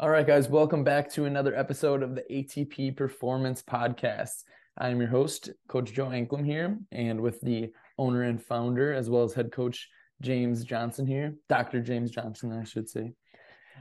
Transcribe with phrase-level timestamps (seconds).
[0.00, 4.42] All right, guys, welcome back to another episode of the ATP Performance Podcast.
[4.76, 9.22] I'm your host, Coach Joe Anklam here, and with the owner and founder, as well
[9.22, 9.88] as head coach
[10.20, 11.80] James Johnson here, Dr.
[11.80, 13.12] James Johnson, I should say.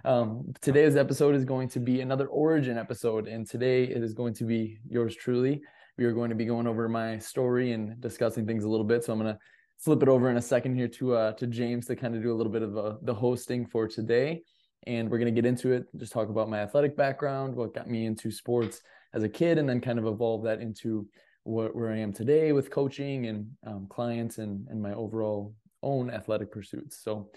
[0.06, 4.36] Um, today's episode is going to be another origin episode, and today it is going
[4.36, 5.64] to be yours truly.
[5.98, 9.04] We are going to be going over my story and discussing things a little bit.
[9.04, 9.40] So I'm going to
[9.80, 12.32] flip it over in a second here to uh, to James to kind of do
[12.32, 14.44] a little bit of uh, the hosting for today
[14.88, 17.90] and we're going to get into it just talk about my athletic background what got
[17.90, 18.82] me into sports
[19.14, 21.08] as a kid and then kind of evolve that into
[21.44, 26.10] what, where i am today with coaching and um, clients and, and my overall own
[26.10, 27.30] athletic pursuits so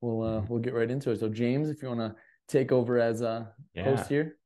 [0.00, 0.52] we'll uh, mm-hmm.
[0.52, 2.14] we'll get right into it so james if you want to
[2.48, 3.84] take over as a yeah.
[3.84, 4.36] host here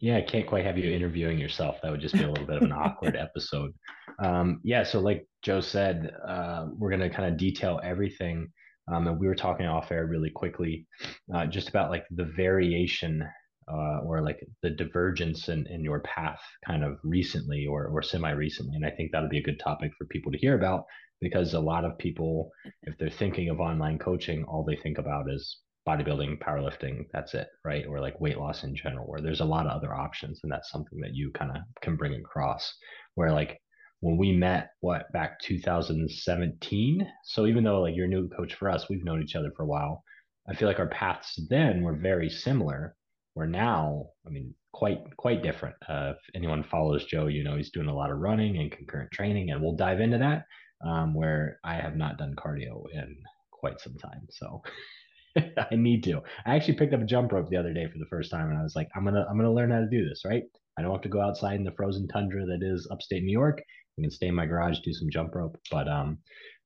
[0.00, 1.80] yeah, I can't quite have you interviewing yourself.
[1.82, 3.72] That would just be a little bit of an awkward episode.
[4.18, 8.48] Um, yeah, so like Joe said, uh, we're going to kind of detail everything
[8.92, 10.86] um, and we were talking off air really quickly,
[11.34, 13.26] uh, just about like the variation
[13.72, 18.30] uh, or like the divergence in, in your path kind of recently or, or semi
[18.32, 18.76] recently.
[18.76, 20.84] And I think that'll be a good topic for people to hear about
[21.20, 22.50] because a lot of people,
[22.82, 27.48] if they're thinking of online coaching, all they think about is bodybuilding, powerlifting, that's it,
[27.64, 27.86] right?
[27.88, 30.40] Or like weight loss in general, where there's a lot of other options.
[30.42, 32.72] And that's something that you kind of can bring across
[33.14, 33.60] where like
[34.02, 38.68] when we met what back 2017 so even though like you're a new coach for
[38.68, 40.02] us we've known each other for a while
[40.50, 42.96] i feel like our paths then were very similar
[43.34, 45.76] where now i mean quite quite different.
[45.88, 49.10] Uh, if anyone follows joe you know he's doing a lot of running and concurrent
[49.12, 50.46] training and we'll dive into that
[50.84, 53.16] um, where i have not done cardio in
[53.52, 54.60] quite some time so
[55.70, 56.20] i need to.
[56.44, 58.58] I actually picked up a jump rope the other day for the first time and
[58.58, 60.42] i was like i'm gonna i'm gonna learn how to do this right?
[60.76, 63.62] I don't have to go outside in the frozen tundra that is upstate new york
[63.98, 65.58] I can stay in my garage, do some jump rope.
[65.70, 66.18] But um,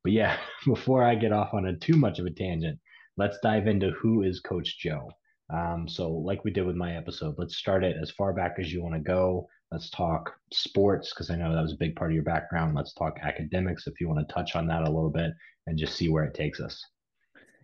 [0.02, 2.78] but yeah, before I get off on a too much of a tangent,
[3.16, 5.10] let's dive into who is Coach Joe.
[5.52, 8.72] Um, so like we did with my episode, let's start it as far back as
[8.72, 9.48] you want to go.
[9.72, 12.75] Let's talk sports because I know that was a big part of your background.
[12.75, 15.32] Let's talk academics if you want to touch on that a little bit
[15.66, 16.84] and just see where it takes us.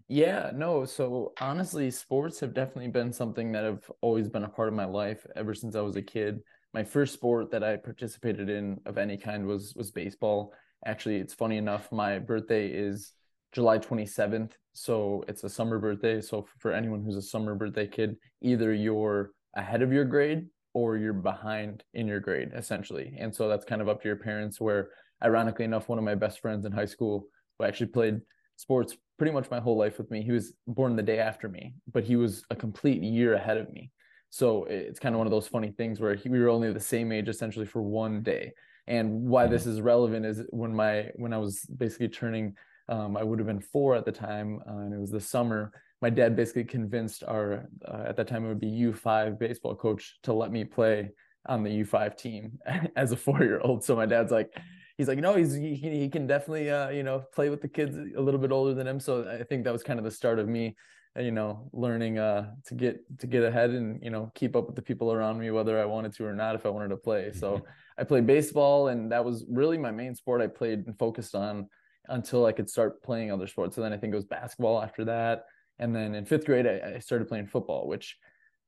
[0.09, 0.84] Yeah, no.
[0.84, 4.84] So honestly, sports have definitely been something that have always been a part of my
[4.84, 6.41] life ever since I was a kid
[6.75, 10.53] my first sport that I participated in of any kind was was baseball.
[10.84, 13.12] Actually, it's funny enough, my birthday is
[13.53, 16.21] July 27th, so it's a summer birthday.
[16.21, 20.97] So for anyone who's a summer birthday kid, either you're ahead of your grade or
[20.97, 23.15] you're behind in your grade essentially.
[23.19, 24.88] And so that's kind of up to your parents where
[25.22, 27.27] ironically enough one of my best friends in high school
[27.59, 28.21] who actually played
[28.56, 30.22] sports pretty much my whole life with me.
[30.22, 33.71] He was born the day after me, but he was a complete year ahead of
[33.71, 33.91] me.
[34.32, 36.81] So it's kind of one of those funny things where he, we were only the
[36.81, 38.54] same age essentially for one day.
[38.87, 42.56] And why this is relevant is when my when I was basically turning,
[42.88, 45.70] um, I would have been four at the time, uh, and it was the summer.
[46.00, 49.75] My dad basically convinced our uh, at that time it would be U five baseball
[49.75, 51.10] coach to let me play
[51.44, 52.59] on the U five team
[52.97, 53.84] as a four year old.
[53.84, 54.50] So my dad's like,
[54.97, 57.99] he's like, no, he's he, he can definitely uh, you know play with the kids
[58.16, 58.99] a little bit older than him.
[58.99, 60.75] So I think that was kind of the start of me
[61.17, 64.77] you know learning uh to get to get ahead and you know keep up with
[64.77, 67.31] the people around me whether i wanted to or not if i wanted to play.
[67.33, 67.65] So mm-hmm.
[67.99, 70.41] i played baseball and that was really my main sport.
[70.41, 71.69] I played and focused on
[72.09, 73.77] until i could start playing other sports.
[73.77, 75.45] So then i think it was basketball after that.
[75.78, 78.17] And then in fifth grade i, I started playing football which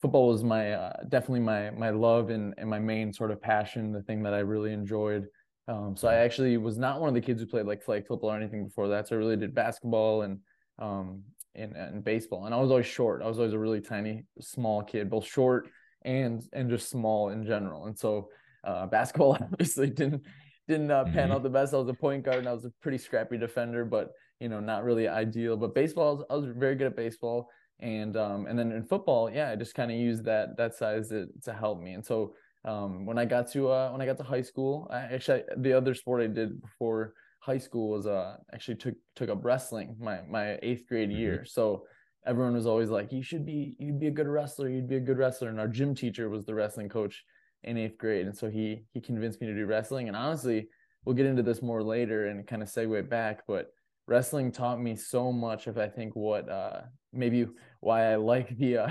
[0.03, 3.91] football was my uh, definitely my my love and, and my main sort of passion
[3.91, 5.27] the thing that i really enjoyed.
[5.67, 6.25] Um, so i mm-hmm.
[6.27, 8.89] actually was not one of the kids who played like flag football or anything before
[8.89, 9.09] that.
[9.09, 10.41] So i really did basketball and
[10.79, 11.23] um,
[11.55, 12.47] in, in baseball.
[12.47, 13.23] And I was always short.
[13.23, 15.69] I was always a really tiny, small kid, both short
[16.03, 17.87] and and just small in general.
[17.87, 18.29] And so
[18.63, 20.23] uh, basketball obviously didn't
[20.69, 21.33] didn't uh, pan mm-hmm.
[21.33, 21.75] out the best.
[21.75, 24.61] I was a point guard and I was a pretty scrappy defender, but you know
[24.61, 25.57] not really ideal.
[25.57, 27.49] But baseball, I was, I was very good at baseball.
[27.81, 31.09] And um, and then in football, yeah, I just kind of used that that size
[31.09, 31.93] to, to help me.
[31.93, 35.01] And so um, when I got to uh, when I got to high school, I
[35.01, 37.15] actually the other sport I did before
[37.45, 41.19] high school was uh actually took took up wrestling my my eighth grade mm-hmm.
[41.19, 41.45] year.
[41.45, 41.85] So
[42.27, 44.69] everyone was always like, "You should be you'd be a good wrestler.
[44.69, 47.23] You'd be a good wrestler." And our gym teacher was the wrestling coach
[47.63, 50.09] in eighth grade, and so he he convinced me to do wrestling.
[50.09, 50.69] And honestly,
[51.05, 53.67] we'll get into this more later and kind of segue back, but
[54.07, 56.81] wrestling taught me so much of I think what uh
[57.13, 57.47] maybe
[57.81, 58.91] why I like the uh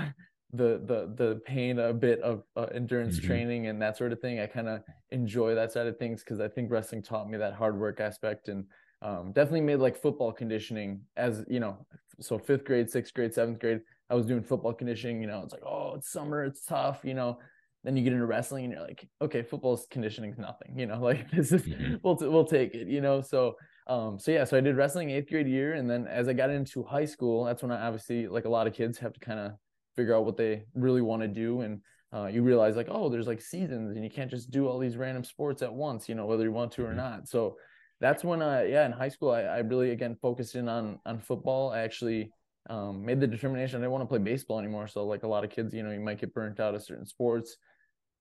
[0.56, 3.26] the the the pain a bit of uh, endurance mm-hmm.
[3.26, 4.40] training and that sort of thing.
[4.40, 7.54] I kind of enjoy that side of things because I think wrestling taught me that
[7.54, 8.64] hard work aspect and
[9.02, 11.84] um, definitely made like football conditioning as you know.
[12.20, 15.20] So fifth grade, sixth grade, seventh grade, I was doing football conditioning.
[15.20, 17.00] You know, it's like oh, it's summer, it's tough.
[17.02, 17.38] You know,
[17.82, 20.78] then you get into wrestling and you're like, okay, football's conditioning is nothing.
[20.78, 21.96] You know, like this is mm-hmm.
[22.02, 22.86] we'll t- we'll take it.
[22.86, 23.56] You know, so
[23.86, 26.48] um so yeah so i did wrestling eighth grade year and then as i got
[26.48, 29.38] into high school that's when i obviously like a lot of kids have to kind
[29.38, 29.52] of
[29.96, 31.80] figure out what they really want to do and
[32.12, 34.96] uh, you realize like oh there's like seasons and you can't just do all these
[34.96, 36.96] random sports at once you know whether you want to or mm-hmm.
[36.96, 37.28] not.
[37.28, 37.56] So
[38.00, 41.18] that's when I yeah in high school I, I really again focused in on on
[41.18, 41.70] football.
[41.70, 42.30] I actually
[42.70, 44.86] um, made the determination I didn't want to play baseball anymore.
[44.86, 47.06] So like a lot of kids you know you might get burnt out of certain
[47.06, 47.56] sports.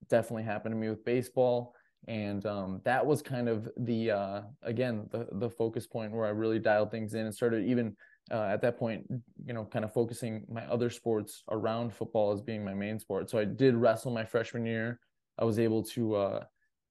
[0.10, 1.76] Definitely happened to me with baseball
[2.08, 6.30] and um, that was kind of the uh, again the the focus point where I
[6.30, 7.96] really dialed things in and started even
[8.32, 9.06] uh, at that point
[9.46, 13.30] you know kind of focusing my other sports around football as being my main sport.
[13.30, 15.00] So I did wrestle my freshman year.
[15.38, 16.44] I was able to uh,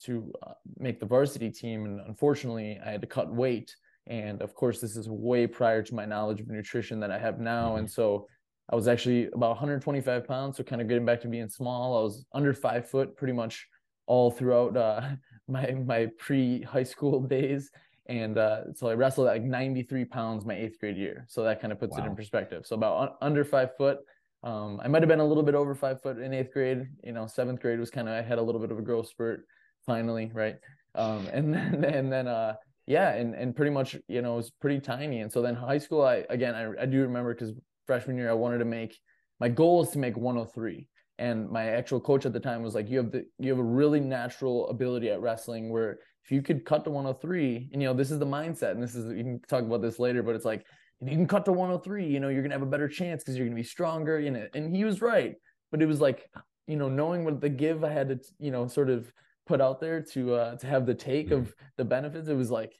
[0.04, 3.74] to uh, make the varsity team, and unfortunately I had to cut weight.
[4.08, 7.40] And of course, this is way prior to my knowledge of nutrition that I have
[7.40, 7.78] now, mm-hmm.
[7.78, 8.28] and so.
[8.70, 11.98] I was actually about 125 pounds, so kind of getting back to being small.
[11.98, 13.66] I was under five foot pretty much
[14.06, 15.02] all throughout uh,
[15.48, 17.70] my my pre high school days.
[18.06, 21.24] And uh, so I wrestled at like 93 pounds my eighth grade year.
[21.28, 22.04] So that kind of puts wow.
[22.04, 22.66] it in perspective.
[22.66, 23.98] So about un- under five foot.
[24.44, 26.88] Um, I might have been a little bit over five foot in eighth grade.
[27.04, 29.08] You know, seventh grade was kind of I had a little bit of a growth
[29.08, 29.46] spurt
[29.86, 30.56] finally, right?
[30.96, 32.54] Um, and then and then uh,
[32.86, 35.20] yeah, and and pretty much you know it was pretty tiny.
[35.20, 37.52] And so then high school, I again I, I do remember because
[37.86, 38.98] freshman year I wanted to make
[39.38, 40.88] my goal is to make 103
[41.18, 43.62] and my actual coach at the time was like you have the you have a
[43.62, 47.94] really natural ability at wrestling where if you could cut to 103 and you know
[47.94, 50.44] this is the mindset and this is you can talk about this later but it's
[50.44, 50.64] like
[51.00, 53.36] if you can cut to 103 you know you're gonna have a better chance because
[53.36, 55.36] you're gonna be stronger you know and he was right
[55.70, 56.30] but it was like
[56.66, 59.12] you know knowing what the give i had to you know sort of
[59.46, 61.64] put out there to uh to have the take of mm-hmm.
[61.76, 62.74] the benefits it was like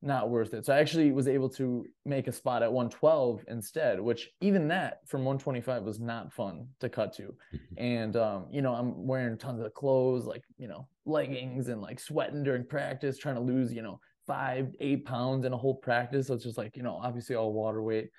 [0.00, 0.64] not worth it.
[0.64, 5.00] So I actually was able to make a spot at 112 instead, which even that
[5.06, 7.34] from 125 was not fun to cut to.
[7.76, 12.00] And um, you know, I'm wearing tons of clothes, like, you know, leggings and like
[12.00, 16.26] sweating during practice, trying to lose, you know, five, eight pounds in a whole practice.
[16.26, 18.10] So it's just like, you know, obviously all water weight.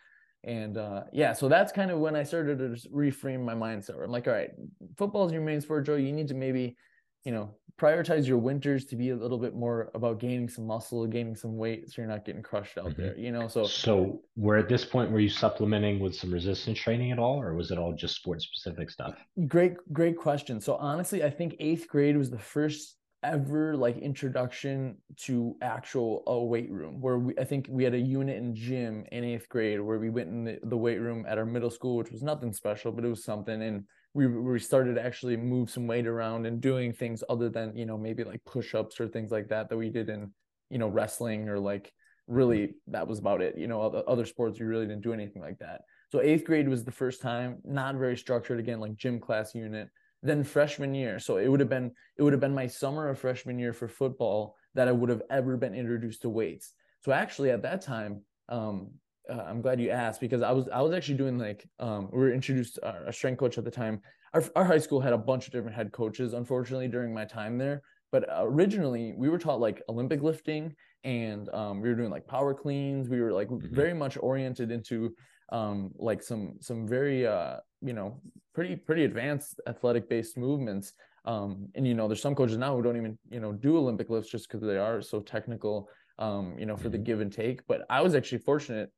[0.44, 4.02] And uh, yeah, so that's kind of when I started to reframe my mindset.
[4.02, 4.52] I'm like, all right,
[4.98, 5.96] football is your main sport, Joe.
[5.96, 6.78] You need to maybe
[7.24, 11.08] you know, prioritize your winters to be a little bit more about gaining some muscle,
[11.08, 13.02] gaining some weight, so you're not getting crushed out mm-hmm.
[13.02, 13.18] there.
[13.18, 15.12] You know, so so we're at this point.
[15.12, 18.42] Were you supplementing with some resistance training at all, or was it all just sport
[18.42, 19.16] specific stuff?
[19.48, 20.60] Great, great question.
[20.60, 26.40] So honestly, I think eighth grade was the first ever like introduction to actual a
[26.42, 29.82] weight room where we I think we had a unit in gym in eighth grade
[29.82, 32.54] where we went in the, the weight room at our middle school, which was nothing
[32.54, 33.84] special, but it was something and
[34.14, 37.86] we we started to actually move some weight around and doing things other than you
[37.86, 40.32] know maybe like push-ups or things like that that we did in
[40.70, 41.92] you know wrestling or like
[42.28, 45.42] really that was about it you know other, other sports we really didn't do anything
[45.42, 45.82] like that.
[46.12, 49.90] So eighth grade was the first time not very structured again like gym class unit
[50.22, 51.18] then freshman year.
[51.18, 53.88] So it would have been it would have been my summer of freshman year for
[53.88, 56.74] football that i would have ever been introduced to weights.
[57.02, 58.92] So actually at that time um,
[59.30, 62.20] uh, I'm glad you asked because I was I was actually doing like um, we
[62.20, 64.02] were introduced uh, strength coach at the time.
[64.34, 67.58] Our our high school had a bunch of different head coaches, unfortunately, during my time
[67.58, 67.82] there.
[68.12, 72.54] But originally, we were taught like Olympic lifting, and um, we were doing like power
[72.54, 73.08] cleans.
[73.08, 73.74] We were like mm-hmm.
[73.74, 75.16] very much oriented into
[75.52, 78.20] um, like some some very uh, you know
[78.54, 80.94] pretty pretty advanced athletic based movements.
[81.26, 84.10] Um, and you know, there's some coaches now who don't even you know do Olympic
[84.10, 85.90] lifts just because they are so technical.
[86.18, 87.06] Um, you know, for the mm-hmm.
[87.06, 87.66] give and take.
[87.66, 88.92] But I was actually fortunate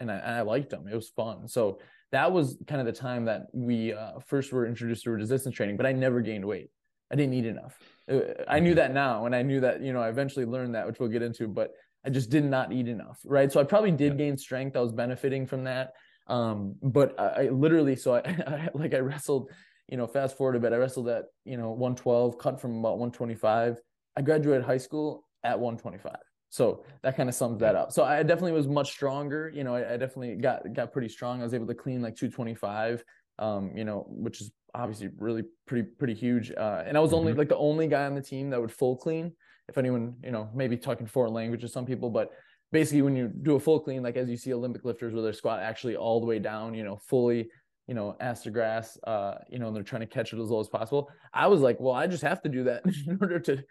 [0.00, 0.86] and I, and I liked them.
[0.88, 1.48] It was fun.
[1.48, 1.78] So
[2.12, 5.76] that was kind of the time that we uh, first were introduced to resistance training,
[5.76, 6.70] but I never gained weight.
[7.10, 7.78] I didn't eat enough.
[8.10, 10.86] Uh, I knew that now, and I knew that you know I eventually learned that,
[10.86, 11.46] which we'll get into.
[11.48, 11.72] But
[12.04, 13.50] I just did not eat enough, right?
[13.50, 14.76] So I probably did gain strength.
[14.76, 15.92] I was benefiting from that,
[16.26, 19.50] um, but I, I, literally, so I, I like I wrestled.
[19.88, 22.98] You know, fast forward a bit, I wrestled at you know 112, cut from about
[22.98, 23.80] 125.
[24.16, 26.16] I graduated high school at 125.
[26.48, 27.92] So that kind of sums that up.
[27.92, 29.50] So I definitely was much stronger.
[29.54, 31.40] You know, I, I, definitely got got pretty strong.
[31.40, 33.04] I was able to clean like 225.
[33.38, 36.50] Um, you know, which is obviously really pretty pretty huge.
[36.50, 37.40] Uh, and I was only mm-hmm.
[37.40, 39.32] like the only guy on the team that would full clean.
[39.68, 42.30] If anyone, you know, maybe talking foreign languages, some people, but
[42.72, 45.32] basically when you do a full clean, like as you see Olympic lifters where their
[45.32, 47.48] squat actually all the way down, you know, fully,
[47.88, 50.50] you know, ass to grass, uh, you know, and they're trying to catch it as
[50.50, 51.10] low as possible.
[51.32, 53.62] I was like, well, I just have to do that in order to,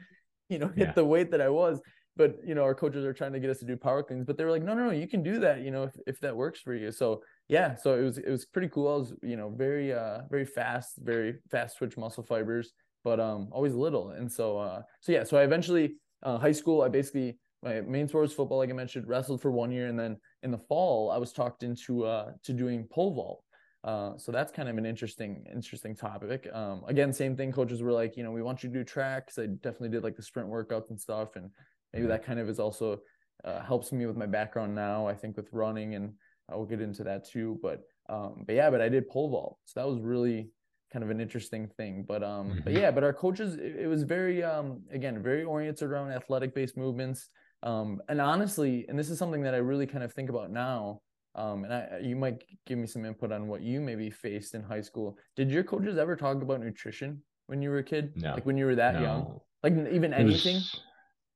[0.49, 0.91] you know, hit yeah.
[0.91, 1.79] the weight that I was
[2.17, 4.37] but you know our coaches are trying to get us to do power cleans but
[4.37, 6.35] they were like no no no you can do that you know if, if that
[6.35, 9.35] works for you so yeah so it was it was pretty cool i was you
[9.35, 14.31] know very uh very fast very fast twitch muscle fibers but um always little and
[14.31, 18.23] so uh so yeah so i eventually uh, high school i basically my main sport
[18.23, 21.17] was football like i mentioned wrestled for one year and then in the fall i
[21.17, 23.41] was talked into uh to doing pole vault
[23.85, 26.49] uh, so that's kind of an interesting, interesting topic.
[26.51, 27.51] Um, again, same thing.
[27.51, 29.27] Coaches were like, you know, we want you to do track.
[29.27, 31.35] Cause I definitely did like the sprint workouts and stuff.
[31.35, 31.51] And
[31.95, 32.99] maybe that kind of is also
[33.43, 35.07] uh, helps me with my background now.
[35.07, 36.13] I think with running, and
[36.51, 37.57] I will get into that too.
[37.61, 40.49] But Um, but yeah, but I did pole vault, so that was really
[40.91, 42.05] kind of an interesting thing.
[42.07, 42.59] But um, mm-hmm.
[42.63, 46.53] but yeah, but our coaches, it, it was very um, again, very oriented around athletic
[46.53, 47.29] based movements.
[47.63, 51.01] Um, and honestly, and this is something that I really kind of think about now.
[51.33, 54.63] Um, and I, you might give me some input on what you maybe faced in
[54.63, 55.17] high school.
[55.35, 58.13] Did your coaches ever talk about nutrition when you were a kid?
[58.15, 58.33] No.
[58.35, 59.01] Like when you were that no.
[59.01, 59.39] young?
[59.63, 60.61] Like even anything?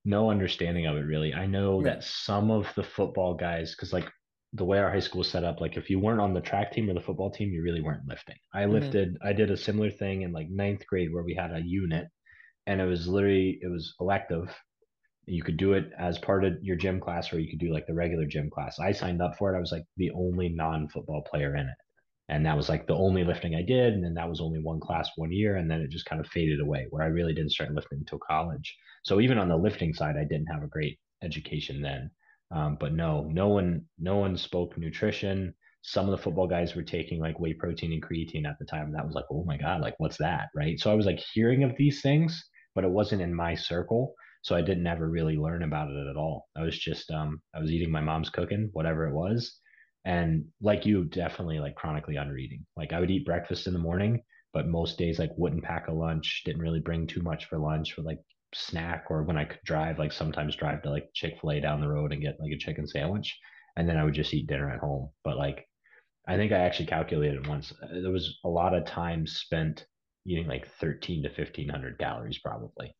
[0.05, 1.33] No understanding of it really.
[1.33, 1.93] I know yeah.
[1.93, 4.07] that some of the football guys, because like
[4.53, 6.71] the way our high school was set up, like if you weren't on the track
[6.71, 8.37] team or the football team, you really weren't lifting.
[8.53, 8.73] I mm-hmm.
[8.73, 12.07] lifted, I did a similar thing in like ninth grade where we had a unit
[12.65, 14.53] and it was literally, it was elective.
[15.25, 17.85] You could do it as part of your gym class or you could do like
[17.85, 18.79] the regular gym class.
[18.79, 19.57] I signed up for it.
[19.57, 21.75] I was like the only non football player in it.
[22.29, 23.93] And that was like the only lifting I did.
[23.93, 25.57] And then that was only one class one year.
[25.57, 28.19] And then it just kind of faded away where I really didn't start lifting until
[28.19, 28.77] college.
[29.03, 32.11] So even on the lifting side, I didn't have a great education then.
[32.51, 35.53] Um, but no, no one, no one spoke nutrition.
[35.81, 38.91] Some of the football guys were taking like whey protein and creatine at the time.
[38.91, 40.49] That was like, oh my God, like what's that?
[40.55, 40.79] Right.
[40.79, 42.43] So I was like hearing of these things,
[42.75, 44.13] but it wasn't in my circle.
[44.41, 46.47] So I didn't ever really learn about it at all.
[46.55, 49.59] I was just, um, I was eating my mom's cooking, whatever it was.
[50.05, 52.65] And like you, definitely like chronically under eating.
[52.77, 55.93] Like I would eat breakfast in the morning, but most days like wouldn't pack a
[55.93, 58.19] lunch, didn't really bring too much for lunch for like
[58.53, 61.81] snack or when I could drive, like sometimes drive to like Chick fil A down
[61.81, 63.37] the road and get like a chicken sandwich.
[63.75, 65.09] And then I would just eat dinner at home.
[65.23, 65.65] But like,
[66.27, 69.85] I think I actually calculated once, uh, there was a lot of time spent
[70.25, 72.95] eating like 13 to 1500 calories probably.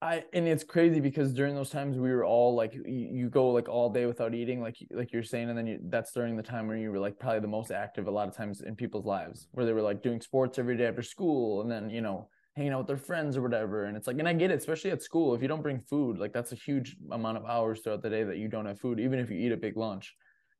[0.00, 3.50] I and it's crazy because during those times we were all like you, you, go
[3.50, 6.42] like all day without eating like like you're saying and then you, that's during the
[6.42, 9.04] time where you were like probably the most active a lot of times in people's
[9.04, 12.28] lives where they were like doing sports every day after school and then you know
[12.58, 13.84] hanging out with their friends or whatever.
[13.84, 15.34] And it's like, and I get it, especially at school.
[15.34, 18.24] If you don't bring food, like that's a huge amount of hours throughout the day
[18.24, 20.14] that you don't have food, even if you eat a big lunch,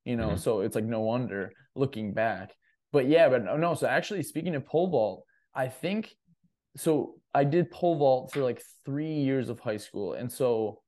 [0.05, 0.29] you know.
[0.29, 0.39] Mm-hmm.
[0.39, 2.55] So it's like no wonder looking back.
[2.93, 3.75] But yeah, but no.
[3.75, 6.15] So actually, speaking of pole vault, I think
[6.77, 7.15] so.
[7.35, 10.81] I did pole vault for like three years of high school, and so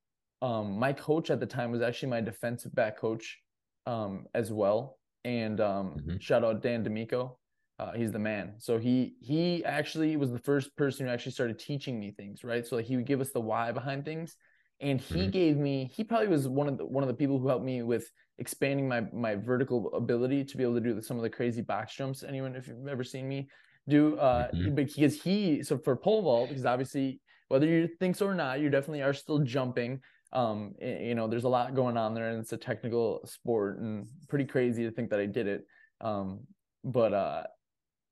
[0.43, 3.39] um, my coach at the time was actually my defensive back coach
[3.87, 4.99] um, as well.
[5.25, 6.17] And um, mm-hmm.
[6.19, 7.39] shout out Dan D'Amico.
[7.79, 8.55] Uh, he's the man.
[8.59, 12.67] So he he actually was the first person who actually started teaching me things, right?
[12.67, 14.35] So like he would give us the why behind things,
[14.81, 15.31] and he mm-hmm.
[15.31, 15.91] gave me.
[15.95, 18.89] He probably was one of the one of the people who helped me with expanding
[18.89, 22.23] my my vertical ability to be able to do some of the crazy box jumps.
[22.23, 23.49] Anyone, if you've ever seen me
[23.89, 24.75] do, uh, mm-hmm.
[24.75, 28.71] because he so for pole vault, because obviously whether you think so or not, you
[28.71, 30.01] definitely are still jumping.
[30.33, 34.07] Um, you know, there's a lot going on there, and it's a technical sport, and
[34.29, 35.67] pretty crazy to think that I did it.
[36.01, 36.41] Um,
[36.85, 37.43] but uh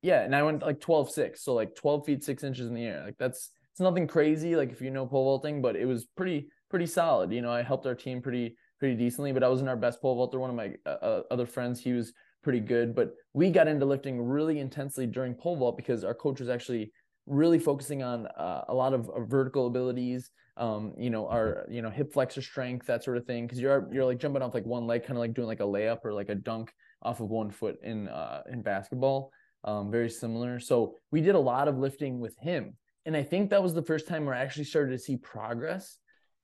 [0.03, 1.43] yeah, and I went like 12 6.
[1.43, 3.03] So like 12 feet six inches in the air.
[3.05, 6.49] Like that's it's nothing crazy, like if you know pole vaulting, but it was pretty,
[6.71, 7.33] pretty solid.
[7.33, 10.15] You know, I helped our team pretty, pretty decently, but I wasn't our best pole
[10.15, 10.39] vaulter.
[10.39, 13.87] One of my uh, uh, other friends, he was pretty good, but we got into
[13.87, 16.93] lifting really intensely during pole vault because our coach was actually
[17.27, 21.91] really focusing on uh, a lot of vertical abilities um, you know, our you know
[21.91, 23.47] hip flexor strength, that sort of thing.
[23.47, 25.63] Because you're you're like jumping off like one leg, kind of like doing like a
[25.63, 29.31] layup or like a dunk off of one foot in uh, in basketball
[29.65, 30.61] um, very similar.
[30.61, 32.77] So we did a lot of lifting with him.
[33.07, 35.99] And I think that was the first time where I actually started to see progress.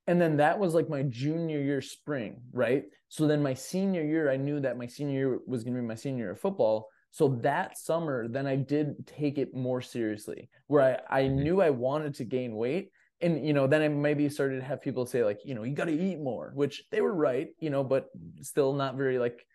[0.06, 2.84] And then that was like my junior year spring, right?
[3.08, 5.86] So then my senior year, I knew that my senior year was going to be
[5.86, 6.88] my senior year of football.
[7.10, 11.42] So that summer, then I did take it more seriously, where I, I mm-hmm.
[11.42, 12.90] knew I wanted to gain weight.
[13.20, 15.74] And, you know, then I maybe started to have people say, like, you know, you
[15.74, 18.08] got to eat more, which they were right, you know, but
[18.42, 19.46] still not very like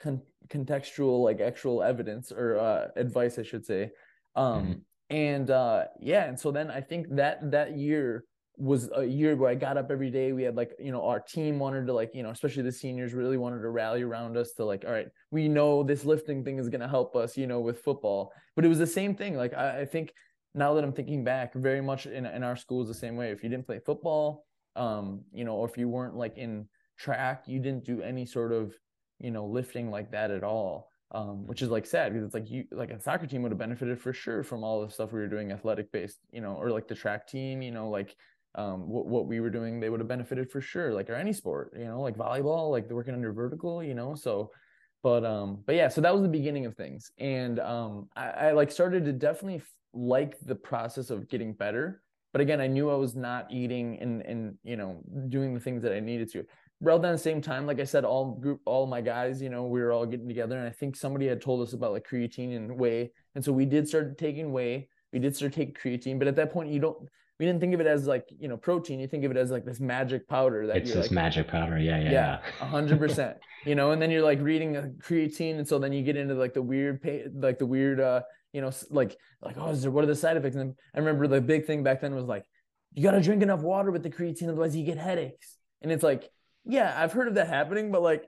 [0.00, 3.90] con- contextual like actual evidence or uh, advice i should say
[4.36, 4.72] um mm-hmm.
[5.10, 8.24] and uh yeah and so then i think that that year
[8.58, 11.20] was a year where i got up every day we had like you know our
[11.20, 14.52] team wanted to like you know especially the seniors really wanted to rally around us
[14.52, 17.46] to like all right we know this lifting thing is going to help us you
[17.46, 20.12] know with football but it was the same thing like i, I think
[20.54, 23.42] now that i'm thinking back very much in, in our schools the same way if
[23.42, 24.44] you didn't play football
[24.76, 28.52] um you know or if you weren't like in track you didn't do any sort
[28.52, 28.74] of
[29.18, 30.88] you know, lifting like that at all.
[31.10, 33.58] Um, which is like sad because it's like you like a soccer team would have
[33.58, 36.70] benefited for sure from all the stuff we were doing athletic based, you know, or
[36.70, 38.14] like the track team, you know, like
[38.54, 41.32] um, what, what we were doing, they would have benefited for sure, like or any
[41.32, 44.50] sport, you know, like volleyball, like they're working under vertical, you know, so
[45.02, 48.52] but um but yeah so that was the beginning of things and um I, I
[48.52, 49.62] like started to definitely
[49.92, 52.02] like the process of getting better
[52.32, 55.82] but again i knew i was not eating and and you know doing the things
[55.82, 56.44] that i needed to
[56.80, 59.66] Well, around the same time, like I said, all group, all my guys, you know,
[59.66, 62.54] we were all getting together, and I think somebody had told us about like creatine
[62.56, 64.88] and whey, and so we did start taking whey.
[65.12, 67.08] We did start taking creatine, but at that point, you don't
[67.38, 68.98] we didn't think of it as like you know protein.
[68.98, 71.78] You think of it as like this magic powder that it's this like, magic powder.
[71.78, 72.38] Yeah, yeah, yeah.
[72.60, 73.36] A hundred percent.
[73.64, 76.34] You know, and then you're like reading a creatine, and so then you get into
[76.34, 77.00] like the weird,
[77.34, 80.36] like the weird, uh, you know, like like oh, is there what are the side
[80.36, 80.56] effects?
[80.56, 82.44] And I remember the big thing back then was like,
[82.94, 85.56] you got to drink enough water with the creatine, otherwise you get headaches.
[85.80, 86.28] And it's like,
[86.64, 88.26] yeah, I've heard of that happening, but like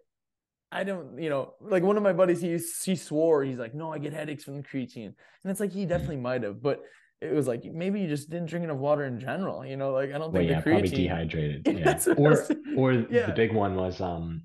[0.71, 3.93] I don't, you know, like one of my buddies, he he swore he's like, no,
[3.93, 6.81] I get headaches from the creatine, and it's like he definitely might have, but
[7.21, 10.11] it was like maybe you just didn't drink enough water in general, you know, like
[10.11, 10.63] I don't think well, yeah, creatine...
[10.63, 11.69] probably dehydrated,
[12.07, 12.47] yeah, or
[12.77, 13.27] or yeah.
[13.27, 14.43] the big one was um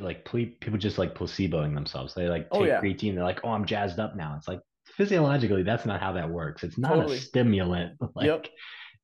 [0.00, 2.14] like people just like placeboing themselves.
[2.14, 2.80] They like oh, take oh, yeah.
[2.80, 4.34] creatine, they're like, oh, I'm jazzed up now.
[4.36, 6.62] It's like physiologically, that's not how that works.
[6.62, 7.18] It's not totally.
[7.18, 7.98] a stimulant.
[8.14, 8.46] Like yep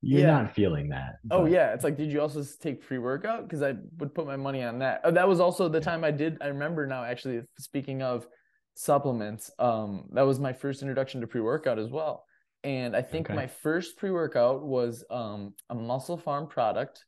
[0.07, 0.43] you're yeah.
[0.43, 1.15] not feeling that.
[1.25, 1.35] Oh, but.
[1.39, 3.43] Oh yeah, it's like, did you also take pre workout?
[3.43, 5.01] Because I would put my money on that.
[5.03, 6.37] Oh, that was also the time I did.
[6.41, 7.41] I remember now, actually.
[7.57, 8.27] Speaking of
[8.75, 12.23] supplements, um, that was my first introduction to pre workout as well.
[12.65, 13.35] And I think okay.
[13.35, 17.05] my first pre workout was um a MusclePharm product.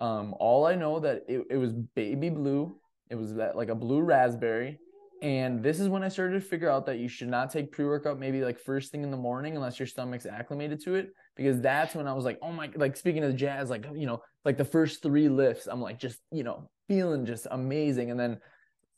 [0.00, 2.74] Um, all I know that it, it was baby blue.
[3.10, 4.80] It was that like a blue raspberry,
[5.20, 7.84] and this is when I started to figure out that you should not take pre
[7.84, 11.14] workout maybe like first thing in the morning unless your stomach's acclimated to it.
[11.36, 14.22] Because that's when I was like, oh my, like speaking of jazz, like, you know,
[14.44, 18.10] like the first three lifts, I'm like just, you know, feeling just amazing.
[18.10, 18.38] And then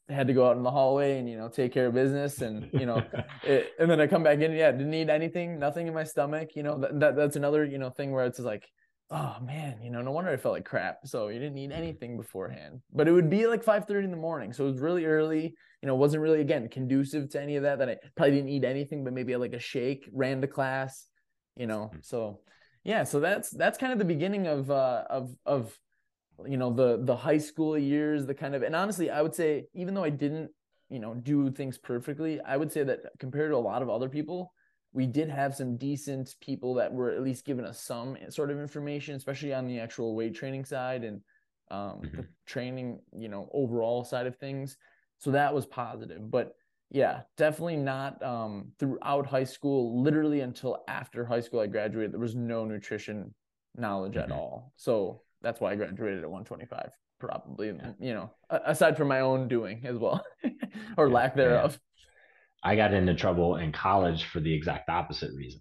[0.08, 2.40] had to go out in the hallway and, you know, take care of business.
[2.40, 3.02] And, you know,
[3.42, 4.52] it, and then I come back in.
[4.52, 6.50] Yeah, didn't need anything, nothing in my stomach.
[6.54, 8.68] You know, that, that that's another, you know, thing where it's like,
[9.10, 10.98] oh man, you know, no wonder I felt like crap.
[11.04, 11.82] So you didn't need mm-hmm.
[11.82, 12.80] anything beforehand.
[12.92, 14.52] But it would be like 5 30 in the morning.
[14.52, 17.78] So it was really early, you know, wasn't really again conducive to any of that.
[17.78, 21.06] That I probably didn't eat anything, but maybe like a shake, ran to class,
[21.56, 21.90] you know.
[21.92, 21.98] Mm-hmm.
[22.02, 22.40] So
[22.84, 25.76] yeah, so that's that's kind of the beginning of uh of of
[26.44, 29.66] you know the the high school years, the kind of and honestly, I would say
[29.74, 30.50] even though I didn't,
[30.88, 34.08] you know, do things perfectly, I would say that compared to a lot of other
[34.08, 34.52] people,
[34.92, 38.58] we did have some decent people that were at least giving us some sort of
[38.58, 41.20] information, especially on the actual weight training side and
[41.70, 42.16] um, mm-hmm.
[42.18, 44.76] the training, you know, overall side of things.
[45.18, 46.30] So that was positive.
[46.30, 46.54] But
[46.90, 50.02] yeah, definitely not um, throughout high school.
[50.02, 53.34] Literally until after high school, I graduated, there was no nutrition
[53.76, 54.32] knowledge mm-hmm.
[54.32, 54.72] at all.
[54.76, 57.92] So that's why I graduated at 125, probably, yeah.
[58.00, 60.24] you know, aside from my own doing as well
[60.96, 61.78] or yeah, lack thereof.
[62.64, 65.60] I got into trouble in college for the exact opposite reason.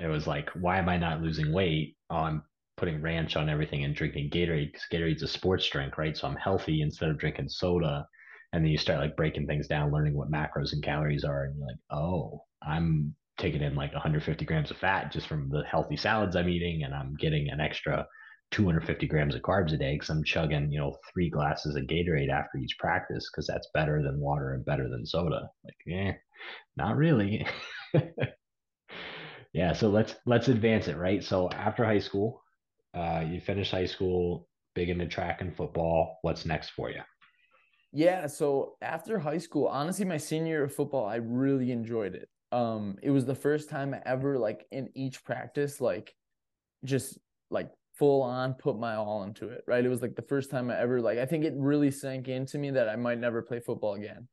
[0.00, 1.96] It was like, why am I not losing weight?
[2.10, 2.42] Oh, I'm
[2.76, 6.16] putting ranch on everything and drinking Gatorade because Gatorade's a sports drink, right?
[6.16, 8.04] So I'm healthy instead of drinking soda.
[8.52, 11.56] And then you start like breaking things down, learning what macros and calories are, and
[11.56, 15.96] you're like, oh, I'm taking in like 150 grams of fat just from the healthy
[15.96, 18.08] salads I'm eating, and I'm getting an extra
[18.50, 22.30] 250 grams of carbs a day because I'm chugging, you know, three glasses of Gatorade
[22.30, 25.48] after each practice because that's better than water and better than soda.
[25.64, 26.12] Like, eh,
[26.76, 27.46] not really.
[29.52, 31.22] yeah, so let's let's advance it, right?
[31.22, 32.42] So after high school,
[32.94, 36.18] uh, you finish high school, big into track and football.
[36.22, 37.02] What's next for you?
[37.92, 42.28] Yeah, so after high school, honestly, my senior year of football, I really enjoyed it.
[42.52, 46.14] Um, it was the first time ever like in each practice, like
[46.84, 47.18] just
[47.50, 49.84] like full on put my all into it, right?
[49.84, 52.58] It was like the first time I ever like I think it really sank into
[52.58, 54.26] me that I might never play football again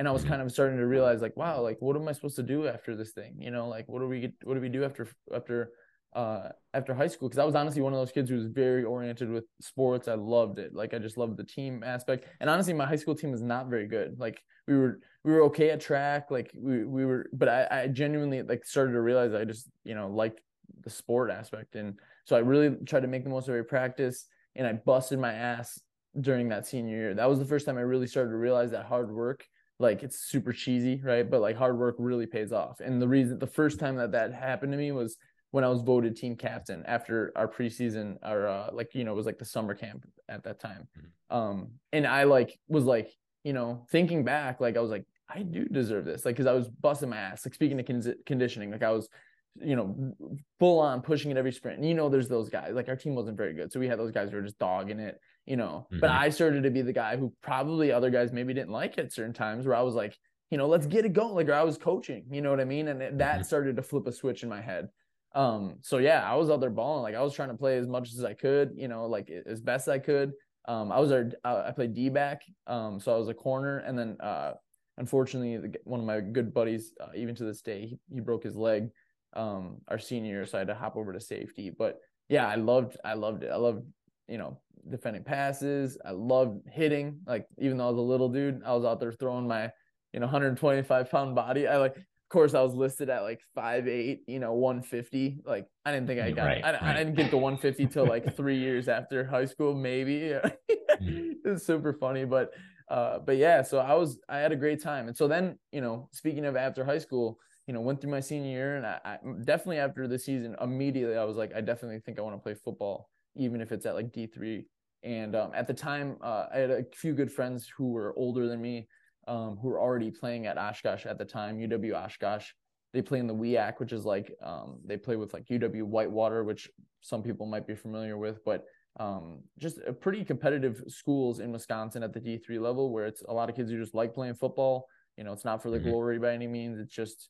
[0.00, 0.30] and I was mm-hmm.
[0.30, 2.96] kind of starting to realize like, wow, like what am I supposed to do after
[2.96, 3.36] this thing?
[3.38, 5.72] You know, like what do we get, what do we do after after
[6.14, 7.28] uh after high school?
[7.28, 10.08] Because I was honestly one of those kids who was very oriented with sports.
[10.08, 10.74] I loved it.
[10.74, 12.24] Like I just loved the team aspect.
[12.40, 14.18] And honestly, my high school team was not very good.
[14.18, 16.30] Like we were we were okay at track.
[16.30, 19.94] Like we we were, but I, I genuinely like started to realize I just you
[19.94, 20.40] know liked
[20.82, 21.98] the sport aspect, and
[22.30, 24.26] so I really tried to make the most of every practice.
[24.54, 25.80] And I busted my ass
[26.20, 27.12] during that senior year.
[27.12, 29.44] That was the first time I really started to realize that hard work
[29.80, 31.28] like it's super cheesy, right?
[31.28, 32.78] But like hard work really pays off.
[32.78, 35.16] And the reason the first time that that happened to me was
[35.50, 39.16] when I was voted team captain after our preseason or uh, like you know it
[39.16, 40.86] was like the summer camp at that time.
[40.96, 41.36] Mm-hmm.
[41.36, 43.10] Um and I like was like,
[43.42, 46.24] you know, thinking back like I was like I do deserve this.
[46.24, 47.44] Like cuz I was busting my ass.
[47.44, 49.08] Like speaking to con- conditioning, like I was
[49.56, 50.14] you know,
[50.58, 51.78] full on pushing it every sprint.
[51.78, 52.72] And you know, there's those guys.
[52.74, 55.00] Like our team wasn't very good, so we had those guys who were just dogging
[55.00, 55.86] it you know.
[55.90, 56.00] Mm-hmm.
[56.00, 59.12] But I started to be the guy who probably other guys maybe didn't like at
[59.12, 60.16] certain times where I was like,
[60.50, 61.34] you know, let's get it going.
[61.34, 62.88] Like I was coaching, you know what I mean?
[62.88, 63.42] And that mm-hmm.
[63.42, 64.88] started to flip a switch in my head.
[65.34, 67.02] Um, so yeah, I was out there balling.
[67.02, 69.60] Like I was trying to play as much as I could, you know, like as
[69.60, 70.32] best I could.
[70.66, 72.42] Um, I was our, I played D back.
[72.66, 74.52] Um, so I was a corner and then, uh,
[74.98, 78.56] unfortunately one of my good buddies, uh, even to this day, he, he broke his
[78.56, 78.90] leg,
[79.34, 80.46] um, our senior year.
[80.46, 83.50] So I had to hop over to safety, but yeah, I loved, I loved it.
[83.50, 83.84] I loved,
[84.28, 85.98] you know, defending passes.
[86.04, 87.20] I loved hitting.
[87.26, 89.70] Like even though I was a little dude, I was out there throwing my,
[90.12, 91.66] you know, 125 pound body.
[91.66, 91.96] I like
[92.30, 95.40] of course, I was listed at like five eight, you know, one fifty.
[95.44, 96.44] Like I didn't think I got.
[96.44, 96.82] Right, I, right.
[96.82, 100.20] I, didn't get the one fifty till like three years after high school, maybe.
[101.02, 101.32] mm.
[101.44, 102.52] It's super funny, but
[102.88, 103.62] uh, but yeah.
[103.62, 106.54] So I was I had a great time, and so then you know, speaking of
[106.54, 107.36] after high school,
[107.70, 111.16] you know, went through my senior year, and I, I definitely after the season, immediately
[111.16, 113.94] I was like, I definitely think I want to play football, even if it's at
[113.94, 114.66] like D three.
[115.04, 118.48] And um, at the time, uh, I had a few good friends who were older
[118.48, 118.88] than me
[119.28, 122.48] um, who were already playing at Oshkosh at the time, UW Oshkosh.
[122.92, 126.42] They play in the WEAC, which is like um, they play with like UW Whitewater,
[126.42, 126.68] which
[127.02, 128.64] some people might be familiar with, but
[128.98, 133.32] um, just a pretty competitive schools in Wisconsin at the D3 level where it's a
[133.32, 134.88] lot of kids who just like playing football.
[135.16, 135.88] You know, it's not for the mm-hmm.
[135.88, 136.80] glory by any means.
[136.80, 137.28] It's just,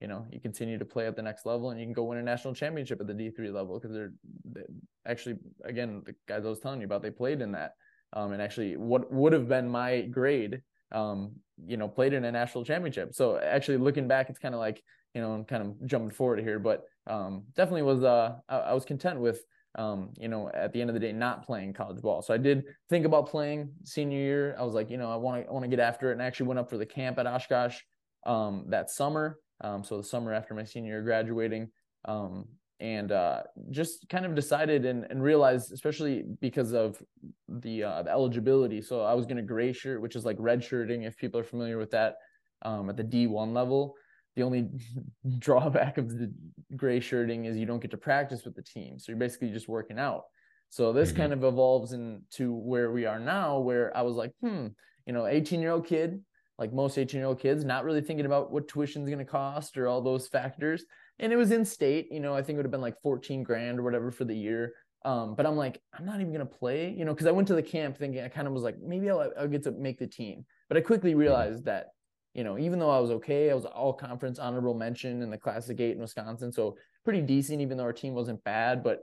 [0.00, 2.18] you know, you continue to play at the next level and you can go win
[2.18, 4.12] a national championship at the D3 level because they're,
[4.52, 4.62] they
[5.06, 7.72] actually, again, the guys I was telling you about, they played in that.
[8.12, 11.32] Um, and actually, what would have been my grade um,
[11.64, 13.14] you know, played in a national championship.
[13.14, 14.82] So actually looking back, it's kind of like,
[15.14, 18.72] you know, I'm kind of jumping forward here, but um, definitely was, uh, I, I
[18.74, 19.40] was content with,
[19.76, 22.22] um, you know, at the end of the day, not playing college ball.
[22.22, 24.56] So I did think about playing senior year.
[24.58, 26.26] I was like, you know, I want to, want to get after it and I
[26.26, 27.78] actually went up for the camp at Oshkosh,
[28.26, 29.38] um, that summer.
[29.60, 31.70] Um, so the summer after my senior year graduating,
[32.04, 32.46] um,
[32.78, 37.02] and uh, just kind of decided and, and realized, especially because of
[37.48, 38.82] the, uh, the eligibility.
[38.82, 41.44] So I was going to gray shirt, which is like red shirting, if people are
[41.44, 42.16] familiar with that,
[42.62, 43.94] um, at the D1 level.
[44.34, 44.68] The only
[45.38, 46.30] drawback of the
[46.76, 48.98] gray shirting is you don't get to practice with the team.
[48.98, 50.24] So you're basically just working out.
[50.68, 51.18] So this mm-hmm.
[51.18, 54.66] kind of evolves into where we are now, where I was like, hmm,
[55.06, 56.20] you know, 18 year old kid,
[56.58, 59.24] like most 18 year old kids, not really thinking about what tuition is going to
[59.24, 60.84] cost or all those factors
[61.18, 62.08] and it was in state.
[62.10, 64.36] You know, I think it would have been like 14 grand or whatever for the
[64.36, 64.74] year.
[65.04, 67.54] Um, but I'm like, I'm not even gonna play, you know, because I went to
[67.54, 70.06] the camp thinking I kind of was like, maybe I'll, I'll get to make the
[70.06, 70.44] team.
[70.68, 71.20] But I quickly mm-hmm.
[71.20, 71.88] realized that,
[72.34, 75.38] you know, even though I was okay, I was all conference honorable mention in the
[75.38, 78.82] Classic Eight in Wisconsin, so pretty decent, even though our team wasn't bad.
[78.82, 79.00] But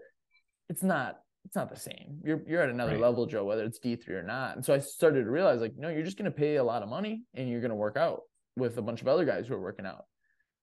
[0.69, 2.19] it's not, it's not the same.
[2.23, 3.01] You're you're at another right.
[3.01, 4.55] level, Joe, whether it's D three or not.
[4.55, 6.89] And so I started to realize, like, no, you're just gonna pay a lot of
[6.89, 8.21] money and you're gonna work out
[8.55, 10.05] with a bunch of other guys who are working out.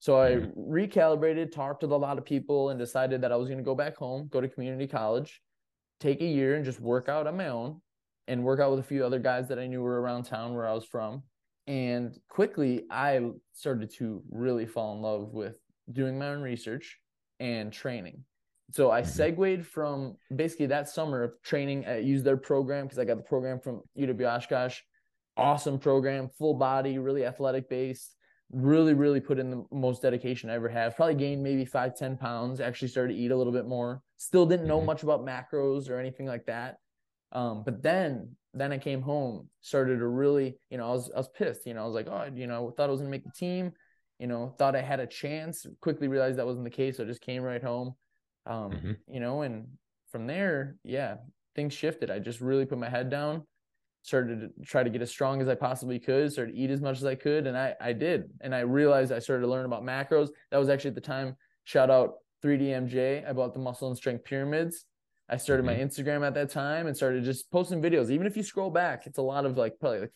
[0.01, 0.73] So I mm-hmm.
[0.73, 3.75] recalibrated, talked to a lot of people, and decided that I was going to go
[3.75, 5.43] back home, go to community college,
[6.01, 7.83] take a year, and just work out on my own,
[8.27, 10.67] and work out with a few other guys that I knew were around town where
[10.67, 11.23] I was from.
[11.67, 13.21] And quickly, I
[13.53, 15.57] started to really fall in love with
[15.93, 16.99] doing my own research
[17.39, 18.25] and training.
[18.71, 19.11] So I mm-hmm.
[19.11, 21.87] segued from basically that summer of training.
[21.87, 24.79] I used their program because I got the program from UW Oshkosh.
[25.37, 28.17] Awesome program, full body, really athletic based
[28.53, 32.17] really really put in the most dedication i ever have probably gained maybe five ten
[32.17, 34.87] pounds actually started to eat a little bit more still didn't know mm-hmm.
[34.87, 36.79] much about macros or anything like that
[37.33, 41.19] um, but then then i came home started to really you know i was i
[41.19, 43.17] was pissed you know i was like oh you know thought i was going to
[43.17, 43.71] make the team
[44.19, 47.07] you know thought i had a chance quickly realized that wasn't the case so i
[47.07, 47.95] just came right home
[48.51, 48.93] um, mm-hmm.
[49.09, 49.67] you know and
[50.13, 51.17] from there yeah
[51.55, 53.43] things shifted i just really put my head down
[54.03, 56.81] started to try to get as strong as I possibly could, started to eat as
[56.81, 57.47] much as I could.
[57.47, 58.31] And I, I did.
[58.41, 60.31] And I realized I started to learn about macros.
[60.51, 63.29] That was actually at the time, shout out 3DMJ.
[63.29, 64.87] I bought the muscle and strength pyramids.
[65.29, 65.79] I started mm-hmm.
[65.79, 68.11] my Instagram at that time and started just posting videos.
[68.11, 70.13] Even if you scroll back, it's a lot of like probably like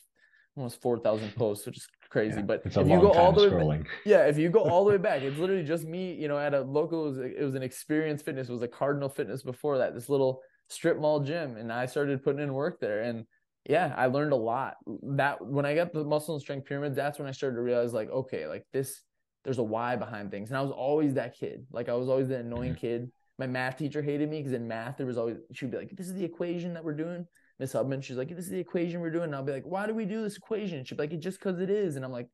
[0.57, 2.37] almost 4,000 posts, which is crazy.
[2.37, 4.92] Yeah, but if you go all the way, back, yeah, if you go all the
[4.92, 7.55] way back, it's literally just me, you know, at a local, it was, it was
[7.57, 11.57] an Xperience Fitness, it was a Cardinal Fitness before that, this little strip mall gym.
[11.57, 13.03] And I started putting in work there.
[13.03, 13.24] And
[13.68, 14.77] yeah, I learned a lot.
[14.87, 17.92] That when I got the muscle and strength pyramid, that's when I started to realize
[17.92, 19.03] like, okay, like this,
[19.42, 20.50] there's a why behind things.
[20.50, 21.66] And I was always that kid.
[21.72, 22.81] Like I was always the annoying mm-hmm.
[22.81, 23.12] kid.
[23.40, 26.07] My math teacher hated me because in math there was always she'd be like, "This
[26.07, 27.27] is the equation that we're doing."
[27.59, 29.87] Miss Hubman, she's like, "This is the equation we're doing." And I'll be like, "Why
[29.87, 32.12] do we do this equation?" She'd be like, it "Just because it is." And I'm
[32.12, 32.29] like,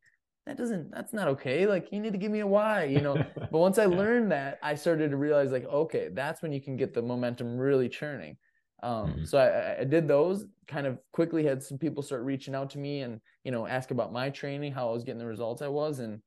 [0.46, 0.90] "That doesn't.
[0.90, 1.66] That's not okay.
[1.66, 4.59] Like you need to give me a why, you know." but once I learned that,
[4.62, 8.37] I started to realize like, okay, that's when you can get the momentum really churning.
[8.83, 9.24] Um, mm-hmm.
[9.24, 10.46] So I, I, did those.
[10.66, 13.90] Kind of quickly had some people start reaching out to me and you know ask
[13.90, 16.20] about my training, how I was getting the results I was, and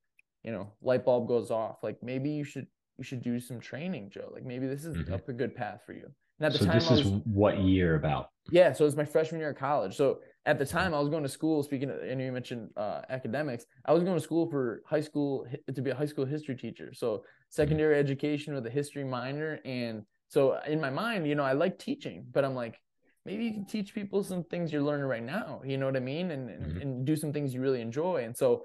[0.44, 1.78] you know light bulb goes off.
[1.82, 4.30] Like maybe you should you should do some training, Joe.
[4.32, 5.32] Like maybe this is mm-hmm.
[5.32, 6.12] a good path for you.
[6.44, 8.32] And at the so time, this was, is what year about?
[8.52, 9.96] Yeah, so it was my freshman year of college.
[9.96, 11.64] So at the time, I was going to school.
[11.64, 15.48] Speaking of, and you mentioned uh, academics, I was going to school for high school
[15.74, 16.92] to be a high school history teacher.
[16.94, 18.06] So secondary mm-hmm.
[18.06, 22.26] education with a history minor and so in my mind, you know, I like teaching,
[22.32, 22.82] but I'm like,
[23.24, 25.62] maybe you can teach people some things you're learning right now.
[25.64, 26.32] You know what I mean?
[26.32, 26.82] And mm-hmm.
[26.82, 28.24] and do some things you really enjoy.
[28.26, 28.64] And so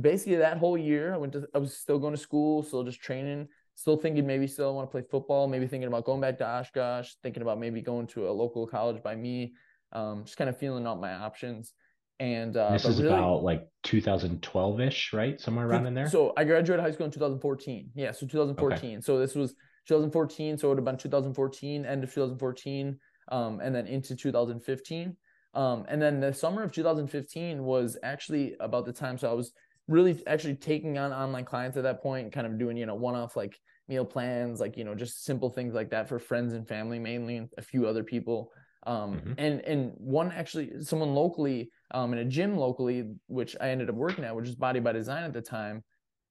[0.00, 3.00] basically that whole year, I went to I was still going to school, still just
[3.02, 6.44] training, still thinking maybe still want to play football, maybe thinking about going back to
[6.44, 9.52] Oshkosh, thinking about maybe going to a local college by me,
[9.92, 11.74] um, just kind of feeling out my options.
[12.18, 15.40] And uh, this is really, about like 2012 ish, right?
[15.40, 16.08] Somewhere around in there.
[16.08, 17.90] So I graduated high school in 2014.
[17.94, 18.76] Yeah, so 2014.
[18.76, 19.00] Okay.
[19.00, 19.52] So this was
[19.86, 20.58] 2014.
[20.58, 22.98] So it would have been 2014, end of 2014,
[23.30, 25.16] um, and then into 2015.
[25.54, 29.18] Um, and then the summer of 2015 was actually about the time.
[29.18, 29.52] So I was
[29.88, 33.16] really actually taking on online clients at that point, kind of doing, you know, one
[33.16, 36.68] off like meal plans, like, you know, just simple things like that for friends and
[36.68, 38.52] family mainly, and a few other people.
[38.86, 39.32] Um, mm-hmm.
[39.38, 43.96] and, and one actually, someone locally, um, in a gym locally, which I ended up
[43.96, 45.82] working at, which is Body by Design at the time.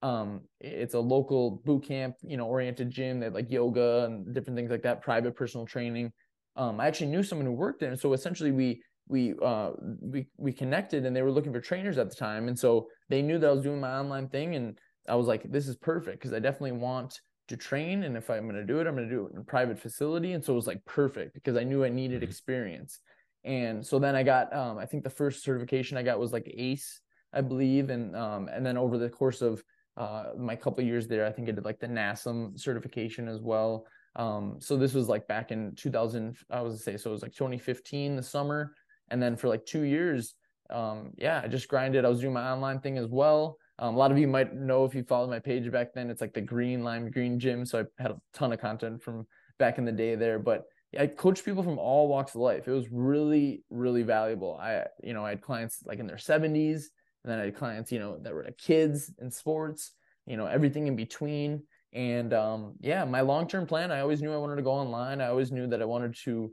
[0.04, 4.56] Um, it's a local boot camp, you know, oriented gym that like yoga and different
[4.56, 6.14] things like that, private personal training.
[6.56, 7.90] Um, I actually knew someone who worked there.
[7.90, 11.98] And so essentially we, we uh we we connected and they were looking for trainers
[11.98, 12.48] at the time.
[12.48, 15.50] And so they knew that I was doing my online thing and I was like
[15.52, 18.04] this is perfect because I definitely want to train.
[18.04, 19.80] And if I'm going to do it I'm going to do it in a private
[19.80, 20.34] facility.
[20.34, 22.30] And so it was like perfect because I knew I needed mm-hmm.
[22.30, 23.00] experience.
[23.44, 26.52] And so then I got um I think the first certification I got was like
[26.54, 27.00] ACE
[27.34, 27.90] I believe.
[27.90, 29.64] And um and then over the course of
[29.96, 33.86] uh my couple years there I think I did like the NASM certification as well.
[34.18, 37.22] Um so this was like back in 2000 I was to say so it was
[37.22, 38.74] like 2015 the summer
[39.10, 40.36] and then for like two years,
[40.70, 42.06] um, yeah, I just grinded.
[42.06, 43.58] I was doing my online thing as well.
[43.80, 46.10] Um, a lot of you might know if you followed my page back then.
[46.10, 47.66] It's like the Green Lime Green Gym.
[47.66, 49.28] So I had a ton of content from
[49.60, 50.40] back in the day there.
[50.40, 50.66] But
[50.98, 52.68] I coached people from all walks of life.
[52.68, 54.58] It was really, really valuable.
[54.60, 56.86] I, you know, I had clients like in their 70s,
[57.24, 59.92] and then I had clients, you know, that were kids in sports,
[60.26, 61.64] you know, everything in between.
[61.94, 65.22] And um, yeah, my long term plan, I always knew I wanted to go online.
[65.22, 66.52] I always knew that I wanted to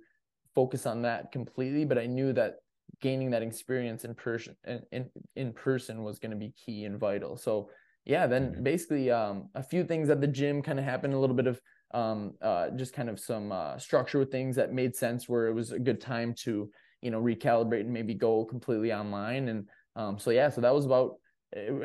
[0.54, 2.56] focus on that completely, but I knew that
[3.00, 4.56] gaining that experience in person
[4.92, 7.36] in, in person was going to be key and vital.
[7.36, 7.70] So
[8.04, 8.62] yeah, then mm-hmm.
[8.62, 11.60] basically um, a few things at the gym kind of happened, a little bit of
[11.92, 15.54] um, uh, just kind of some uh, structure with things that made sense where it
[15.54, 16.70] was a good time to,
[17.02, 19.48] you know, recalibrate and maybe go completely online.
[19.48, 21.16] And um, so, yeah, so that was about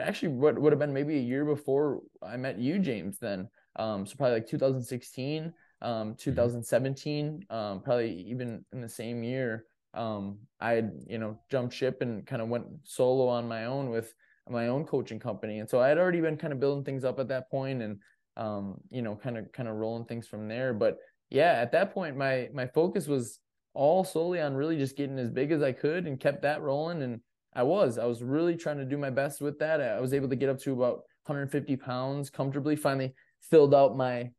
[0.02, 3.48] actually what would have been maybe a year before I met you, James, then.
[3.76, 10.38] Um, so probably like 2016 um, 2017, um, probably even in the same year, um,
[10.60, 14.14] I had, you know, jumped ship and kind of went solo on my own with
[14.50, 15.60] my own coaching company.
[15.60, 18.00] And so I had already been kind of building things up at that point and,
[18.36, 20.74] um, you know, kind of, kind of rolling things from there.
[20.74, 20.98] But
[21.30, 23.40] yeah, at that point, my, my focus was
[23.74, 27.02] all solely on really just getting as big as I could and kept that rolling.
[27.04, 27.22] And
[27.54, 29.82] I was, I was really trying to do my best with that.
[29.82, 34.32] I was able to get up to about 150 pounds comfortably, finally filled out my